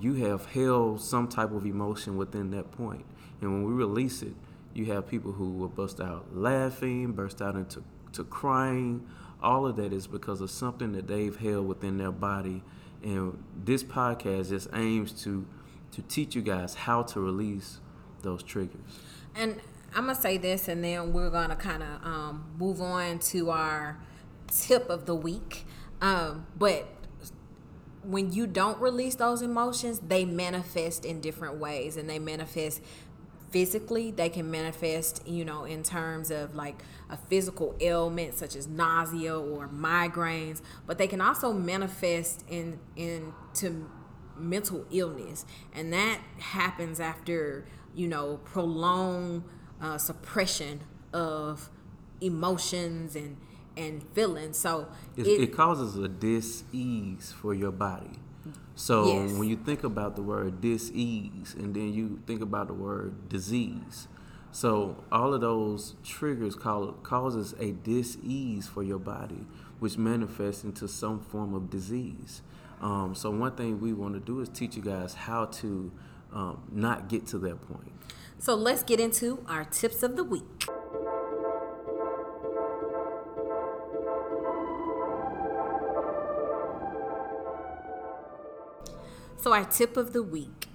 you 0.00 0.14
have 0.14 0.46
held 0.46 1.00
some 1.00 1.28
type 1.28 1.52
of 1.52 1.64
emotion 1.64 2.16
within 2.16 2.50
that 2.50 2.70
point. 2.72 3.04
and 3.40 3.52
when 3.52 3.64
we 3.64 3.72
release 3.72 4.22
it, 4.22 4.34
you 4.72 4.86
have 4.86 5.06
people 5.06 5.32
who 5.32 5.50
will 5.50 5.68
burst 5.68 6.00
out 6.00 6.26
laughing, 6.34 7.12
burst 7.12 7.40
out 7.40 7.54
into 7.54 7.82
to 8.12 8.24
crying. 8.24 9.06
All 9.42 9.66
of 9.66 9.76
that 9.76 9.92
is 9.92 10.06
because 10.06 10.40
of 10.40 10.50
something 10.50 10.92
that 10.92 11.06
they've 11.06 11.36
held 11.36 11.68
within 11.68 11.98
their 11.98 12.12
body, 12.12 12.62
and 13.02 13.42
this 13.64 13.84
podcast 13.84 14.48
just 14.48 14.68
aims 14.72 15.12
to 15.24 15.46
to 15.92 16.02
teach 16.02 16.34
you 16.34 16.42
guys 16.42 16.74
how 16.74 17.02
to 17.02 17.20
release 17.20 17.78
those 18.22 18.42
triggers. 18.42 18.80
And 19.36 19.60
I'm 19.94 20.06
gonna 20.06 20.14
say 20.14 20.38
this, 20.38 20.66
and 20.66 20.82
then 20.82 21.12
we're 21.12 21.30
gonna 21.30 21.56
kind 21.56 21.82
of 21.82 22.04
um, 22.04 22.44
move 22.58 22.80
on 22.80 23.20
to 23.20 23.50
our 23.50 23.98
tip 24.48 24.88
of 24.90 25.06
the 25.06 25.14
week. 25.14 25.66
Um, 26.00 26.46
but 26.58 26.88
when 28.02 28.32
you 28.32 28.46
don't 28.46 28.78
release 28.80 29.14
those 29.14 29.42
emotions, 29.42 30.00
they 30.00 30.24
manifest 30.24 31.04
in 31.04 31.20
different 31.20 31.56
ways, 31.56 31.96
and 31.96 32.08
they 32.08 32.18
manifest 32.18 32.82
physically. 33.50 34.10
They 34.10 34.28
can 34.28 34.50
manifest, 34.50 35.26
you 35.26 35.44
know, 35.44 35.64
in 35.64 35.82
terms 35.82 36.30
of 36.30 36.54
like 36.54 36.82
a 37.08 37.16
physical 37.16 37.74
ailment 37.80 38.34
such 38.34 38.56
as 38.56 38.66
nausea 38.66 39.38
or 39.38 39.68
migraines, 39.68 40.60
but 40.86 40.98
they 40.98 41.06
can 41.06 41.20
also 41.20 41.52
manifest 41.52 42.44
in 42.48 42.78
into 42.96 43.88
mental 44.36 44.84
illness, 44.90 45.46
and 45.72 45.92
that 45.92 46.20
happens 46.38 47.00
after 47.00 47.66
you 47.94 48.08
know 48.08 48.40
prolonged 48.44 49.44
uh, 49.80 49.96
suppression 49.98 50.80
of 51.12 51.70
emotions 52.20 53.14
and 53.14 53.36
and 53.76 54.02
feelings. 54.14 54.58
So 54.58 54.88
It, 55.16 55.26
it 55.26 55.52
causes 55.54 55.96
a 55.96 56.08
dis-ease 56.08 57.32
for 57.32 57.54
your 57.54 57.72
body. 57.72 58.18
So 58.74 59.06
Yes. 59.06 59.32
when 59.32 59.48
you 59.48 59.56
think 59.56 59.84
about 59.84 60.16
the 60.16 60.22
word 60.22 60.60
dis-ease, 60.60 61.54
and 61.54 61.74
then 61.74 61.92
you 61.92 62.20
think 62.26 62.42
about 62.42 62.66
the 62.66 62.74
word 62.74 63.28
disease, 63.28 64.08
so 64.50 65.02
all 65.10 65.34
of 65.34 65.40
those 65.40 65.94
triggers 66.04 66.54
call, 66.54 66.92
causes 67.02 67.54
a 67.58 67.72
dis-ease 67.72 68.68
for 68.68 68.82
your 68.82 68.98
body, 68.98 69.46
which 69.80 69.98
manifests 69.98 70.62
into 70.64 70.86
some 70.86 71.20
form 71.20 71.54
of 71.54 71.70
disease. 71.70 72.42
Um, 72.80 73.14
so 73.14 73.30
one 73.30 73.52
thing 73.56 73.80
we 73.80 73.92
want 73.92 74.14
to 74.14 74.20
do 74.20 74.40
is 74.40 74.48
teach 74.48 74.76
you 74.76 74.82
guys 74.82 75.14
how 75.14 75.46
to 75.46 75.90
um, 76.32 76.62
not 76.70 77.08
get 77.08 77.26
to 77.28 77.38
that 77.38 77.60
point. 77.66 77.92
So 78.38 78.54
let's 78.54 78.82
get 78.82 79.00
into 79.00 79.44
our 79.48 79.64
tips 79.64 80.02
of 80.02 80.16
the 80.16 80.24
week. 80.24 80.66
So 89.36 89.52
our 89.52 89.64
tip 89.64 89.96
of 89.96 90.12
the 90.12 90.22
week 90.22 90.68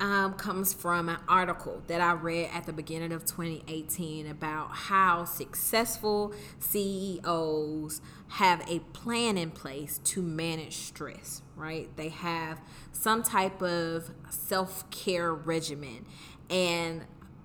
um, 0.00 0.34
comes 0.34 0.72
from 0.72 1.08
an 1.08 1.18
article 1.28 1.82
that 1.88 2.00
I 2.00 2.12
read 2.12 2.50
at 2.52 2.66
the 2.66 2.72
beginning 2.72 3.12
of 3.12 3.24
2018 3.24 4.26
about 4.26 4.70
how 4.72 5.24
successful 5.24 6.32
CEOs 6.60 8.00
have 8.28 8.68
a 8.68 8.80
plan 8.92 9.36
in 9.36 9.50
place 9.50 9.98
to 10.04 10.22
manage 10.22 10.76
stress, 10.76 11.42
right? 11.56 11.88
They 11.96 12.10
have 12.10 12.60
some 12.92 13.22
type 13.22 13.62
of 13.62 14.10
self 14.30 14.88
care 14.90 15.32
regimen. 15.34 16.06
And 16.50 17.04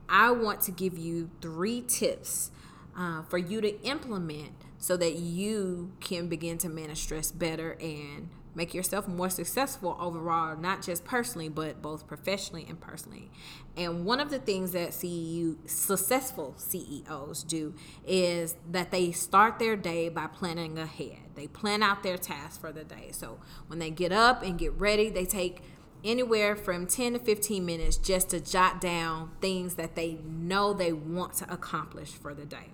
I 0.09 0.31
want 0.31 0.61
to 0.61 0.71
give 0.71 0.97
you 0.97 1.29
three 1.41 1.81
tips 1.81 2.51
uh, 2.97 3.23
for 3.23 3.37
you 3.37 3.61
to 3.61 3.81
implement 3.83 4.51
so 4.77 4.97
that 4.97 5.15
you 5.15 5.93
can 6.01 6.27
begin 6.27 6.57
to 6.59 6.69
manage 6.69 6.99
stress 6.99 7.31
better 7.31 7.77
and 7.79 8.29
make 8.55 8.73
yourself 8.73 9.07
more 9.07 9.29
successful 9.29 9.97
overall, 9.99 10.55
not 10.55 10.81
just 10.81 11.03
personally, 11.03 11.49
but 11.49 11.81
both 11.81 12.07
professionally 12.07 12.65
and 12.67 12.79
personally. 12.79 13.31
And 13.75 14.05
one 14.05 14.19
of 14.19 14.29
the 14.29 14.39
things 14.39 14.71
that 14.71 14.89
CEO, 14.89 15.57
successful 15.67 16.53
CEOs 16.57 17.43
do 17.43 17.73
is 18.05 18.55
that 18.71 18.91
they 18.91 19.11
start 19.11 19.59
their 19.59 19.75
day 19.75 20.09
by 20.09 20.27
planning 20.27 20.77
ahead. 20.77 21.17
They 21.35 21.47
plan 21.47 21.81
out 21.81 22.03
their 22.03 22.17
tasks 22.17 22.57
for 22.57 22.71
the 22.71 22.83
day. 22.83 23.09
So 23.11 23.39
when 23.67 23.79
they 23.79 23.89
get 23.89 24.11
up 24.11 24.43
and 24.43 24.57
get 24.57 24.73
ready, 24.79 25.09
they 25.09 25.25
take 25.25 25.63
anywhere 26.03 26.55
from 26.55 26.85
10 26.85 27.13
to 27.13 27.19
15 27.19 27.65
minutes 27.65 27.97
just 27.97 28.29
to 28.29 28.39
jot 28.39 28.81
down 28.81 29.31
things 29.41 29.75
that 29.75 29.95
they 29.95 30.19
know 30.25 30.73
they 30.73 30.93
want 30.93 31.33
to 31.35 31.51
accomplish 31.51 32.11
for 32.11 32.33
the 32.33 32.45
day. 32.45 32.71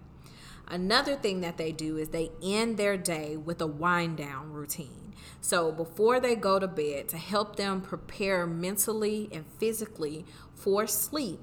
Another 0.69 1.15
thing 1.15 1.41
that 1.41 1.57
they 1.57 1.71
do 1.71 1.97
is 1.97 2.09
they 2.09 2.31
end 2.43 2.77
their 2.77 2.95
day 2.95 3.35
with 3.35 3.59
a 3.61 3.67
wind 3.67 4.17
down 4.17 4.51
routine. 4.51 5.13
So 5.41 5.71
before 5.71 6.19
they 6.19 6.35
go 6.35 6.59
to 6.59 6.67
bed, 6.67 7.09
to 7.09 7.17
help 7.17 7.55
them 7.55 7.81
prepare 7.81 8.45
mentally 8.45 9.29
and 9.31 9.45
physically 9.59 10.25
for 10.53 10.85
sleep, 10.85 11.39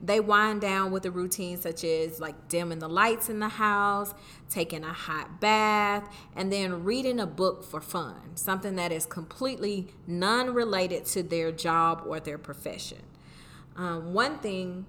they 0.00 0.20
wind 0.20 0.60
down 0.60 0.90
with 0.90 1.06
a 1.06 1.10
routine 1.10 1.58
such 1.58 1.84
as 1.84 2.20
like 2.20 2.48
dimming 2.48 2.80
the 2.80 2.88
lights 2.88 3.28
in 3.30 3.38
the 3.38 3.48
house, 3.48 4.12
taking 4.50 4.84
a 4.84 4.92
hot 4.92 5.40
bath, 5.40 6.08
and 6.36 6.52
then 6.52 6.84
reading 6.84 7.20
a 7.20 7.26
book 7.26 7.64
for 7.64 7.80
fun, 7.80 8.36
something 8.36 8.76
that 8.76 8.92
is 8.92 9.06
completely 9.06 9.88
non 10.06 10.52
related 10.52 11.06
to 11.06 11.22
their 11.22 11.52
job 11.52 12.02
or 12.06 12.20
their 12.20 12.38
profession. 12.38 13.02
Um, 13.76 14.12
one 14.12 14.38
thing 14.38 14.86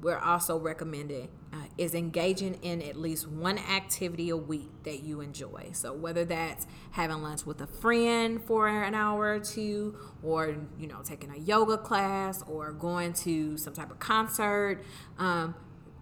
we're 0.00 0.18
also 0.18 0.58
recommending 0.58 1.28
uh, 1.52 1.64
is 1.78 1.94
engaging 1.94 2.54
in 2.62 2.82
at 2.82 2.96
least 2.96 3.26
one 3.28 3.58
activity 3.58 4.28
a 4.28 4.36
week 4.36 4.70
that 4.84 5.02
you 5.02 5.20
enjoy. 5.20 5.70
So 5.72 5.92
whether 5.92 6.24
that's 6.24 6.66
having 6.92 7.22
lunch 7.22 7.46
with 7.46 7.60
a 7.60 7.66
friend 7.66 8.42
for 8.42 8.68
an 8.68 8.94
hour 8.94 9.34
or 9.34 9.40
two, 9.40 9.96
or 10.22 10.56
you 10.78 10.86
know 10.86 11.00
taking 11.02 11.30
a 11.30 11.38
yoga 11.38 11.78
class, 11.78 12.42
or 12.46 12.72
going 12.72 13.12
to 13.14 13.56
some 13.56 13.72
type 13.72 13.90
of 13.90 13.98
concert. 13.98 14.84
Um, 15.18 15.54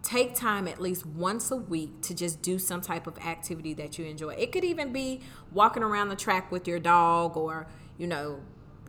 take 0.03 0.35
time 0.35 0.69
at 0.69 0.79
least 0.79 1.07
once 1.07 1.51
a 1.51 1.57
week 1.57 2.03
to 2.03 2.15
just 2.15 2.43
do 2.43 2.59
some 2.59 2.83
type 2.83 3.07
of 3.07 3.17
activity 3.19 3.73
that 3.73 3.99
you 3.99 4.05
enjoy. 4.05 4.35
It 4.35 4.53
could 4.53 4.65
even 4.65 4.93
be 4.93 5.23
walking 5.51 5.83
around 5.83 6.11
the 6.11 6.17
track 6.17 6.53
with 6.53 6.69
your 6.69 6.79
dog, 6.79 7.37
or 7.37 7.67
you 7.97 8.07
know, 8.07 8.41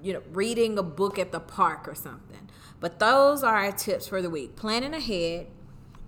you 0.06 0.14
know, 0.14 0.22
reading 0.34 0.78
a 0.78 0.84
book 0.84 1.18
at 1.18 1.32
the 1.32 1.40
park 1.40 1.88
or 1.88 1.96
something. 1.96 2.48
But 2.80 3.00
those 3.00 3.44
are 3.44 3.56
our 3.56 3.72
tips 3.72 4.08
for 4.08 4.22
the 4.22 4.30
week. 4.30 4.56
Planning 4.56 4.94
ahead, 4.94 5.48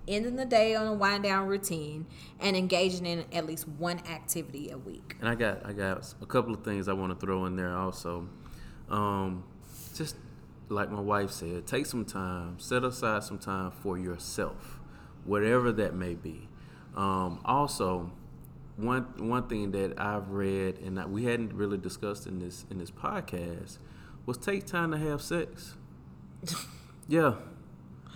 ending 0.06 0.36
the 0.36 0.44
day 0.44 0.76
on 0.76 0.86
a 0.86 0.94
wind 0.94 1.24
down 1.24 1.48
routine, 1.48 2.06
and 2.38 2.56
engaging 2.56 3.04
in 3.06 3.24
at 3.32 3.44
least 3.44 3.66
one 3.66 3.98
activity 4.08 4.70
a 4.70 4.78
week. 4.78 5.16
And 5.18 5.28
I 5.28 5.34
got 5.34 5.66
I 5.66 5.72
got 5.72 6.14
a 6.22 6.26
couple 6.26 6.54
of 6.54 6.62
things 6.62 6.86
I 6.86 6.92
want 6.92 7.18
to 7.18 7.26
throw 7.26 7.46
in 7.46 7.56
there 7.56 7.76
also. 7.76 8.28
Um, 8.88 9.42
just 9.96 10.14
like 10.68 10.92
my 10.92 11.00
wife 11.00 11.32
said, 11.32 11.66
take 11.66 11.86
some 11.86 12.04
time, 12.04 12.60
set 12.60 12.84
aside 12.84 13.24
some 13.24 13.38
time 13.38 13.72
for 13.72 13.98
yourself, 13.98 14.78
whatever 15.24 15.72
that 15.72 15.94
may 15.96 16.14
be. 16.14 16.48
Um, 16.94 17.40
also, 17.44 18.12
one 18.76 19.02
one 19.18 19.48
thing 19.48 19.72
that 19.72 19.98
I've 19.98 20.30
read 20.30 20.78
and 20.78 21.04
we 21.12 21.24
hadn't 21.24 21.52
really 21.52 21.78
discussed 21.78 22.28
in 22.28 22.38
this 22.38 22.64
in 22.70 22.78
this 22.78 22.92
podcast 22.92 23.78
was 24.28 24.36
take 24.36 24.66
time 24.66 24.90
to 24.90 24.98
have 24.98 25.22
sex. 25.22 25.74
yeah. 27.08 27.36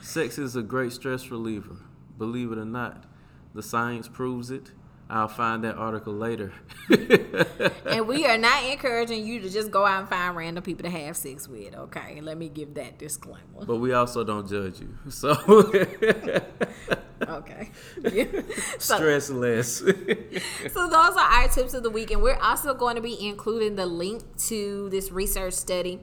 Sex 0.03 0.37
is 0.37 0.55
a 0.55 0.63
great 0.63 0.93
stress 0.93 1.31
reliever. 1.31 1.77
Believe 2.19 2.53
it 2.53 2.59
or 2.59 2.67
not. 2.67 3.05
The 3.55 3.63
science 3.63 4.09
proves 4.09 4.51
it. 4.51 4.73
I'll 5.09 5.29
find 5.29 5.65
that 5.65 5.77
article 5.77 6.13
later. 6.13 6.53
and 7.87 8.07
we 8.07 8.27
are 8.27 8.37
not 8.37 8.63
encouraging 8.65 9.27
you 9.27 9.41
to 9.41 9.49
just 9.49 9.71
go 9.71 9.87
out 9.87 10.01
and 10.01 10.09
find 10.09 10.37
random 10.37 10.63
people 10.63 10.83
to 10.83 10.91
have 10.91 11.17
sex 11.17 11.49
with, 11.49 11.75
okay? 11.75 12.21
Let 12.21 12.37
me 12.37 12.51
give 12.51 12.75
that 12.75 12.99
disclaimer. 12.99 13.65
But 13.67 13.77
we 13.77 13.95
also 13.95 14.23
don't 14.23 14.47
judge 14.47 14.81
you. 14.81 14.95
So 15.09 15.33
Okay. 17.29 17.71
so, 18.79 18.97
Stress 18.97 19.31
less. 19.31 19.69
so 19.79 20.89
those 20.89 21.17
are 21.17 21.19
our 21.19 21.49
tips 21.49 21.75
of 21.75 21.83
the 21.83 21.91
week 21.91 22.11
and 22.11 22.23
we're 22.23 22.37
also 22.37 22.75
going 22.75 22.97
to 22.97 23.03
be 23.03 23.27
including 23.27 23.77
the 23.77 23.87
link 23.87 24.23
to 24.49 24.89
this 24.91 25.11
research 25.13 25.55
study 25.55 26.01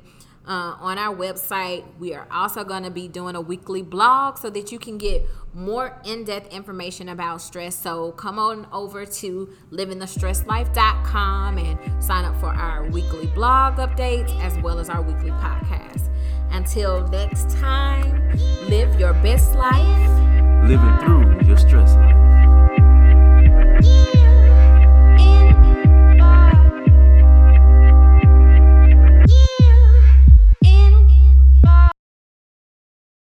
uh, 0.48 0.76
on 0.80 0.98
our 0.98 1.16
website. 1.16 1.86
We 2.00 2.14
are 2.14 2.28
also 2.32 2.64
going 2.64 2.84
to 2.84 2.92
be 2.92 3.08
doing 3.08 3.36
a 3.36 3.42
weekly 3.42 3.82
blog 3.82 4.38
so 4.38 4.50
that 4.50 4.72
you 4.72 4.80
can 4.80 4.98
get 4.98 5.28
more 5.54 6.00
in 6.06 6.24
depth 6.24 6.52
information 6.54 7.10
about 7.10 7.42
stress. 7.42 7.76
So 7.76 8.12
come 8.14 8.40
on 8.40 8.68
over 8.72 9.06
to 9.06 9.50
livingthestressedlife.com 9.72 11.58
and 11.58 12.04
sign 12.04 12.26
up 12.26 12.36
for 12.40 12.48
our 12.48 12.90
weekly 12.90 13.28
blog 13.28 13.76
updates 13.78 14.38
as 14.42 14.58
well 14.60 14.80
as 14.80 14.90
our 14.90 15.02
weekly 15.02 15.32
podcast. 15.32 16.10
Until 16.52 17.08
next 17.08 17.50
time, 17.58 18.32
live 18.68 19.00
your 19.00 19.14
best 19.14 19.56
life. 19.56 20.68
Living 20.68 20.98
through 21.00 21.48
your 21.48 21.58
stress 21.58 21.96
life. 21.96 22.19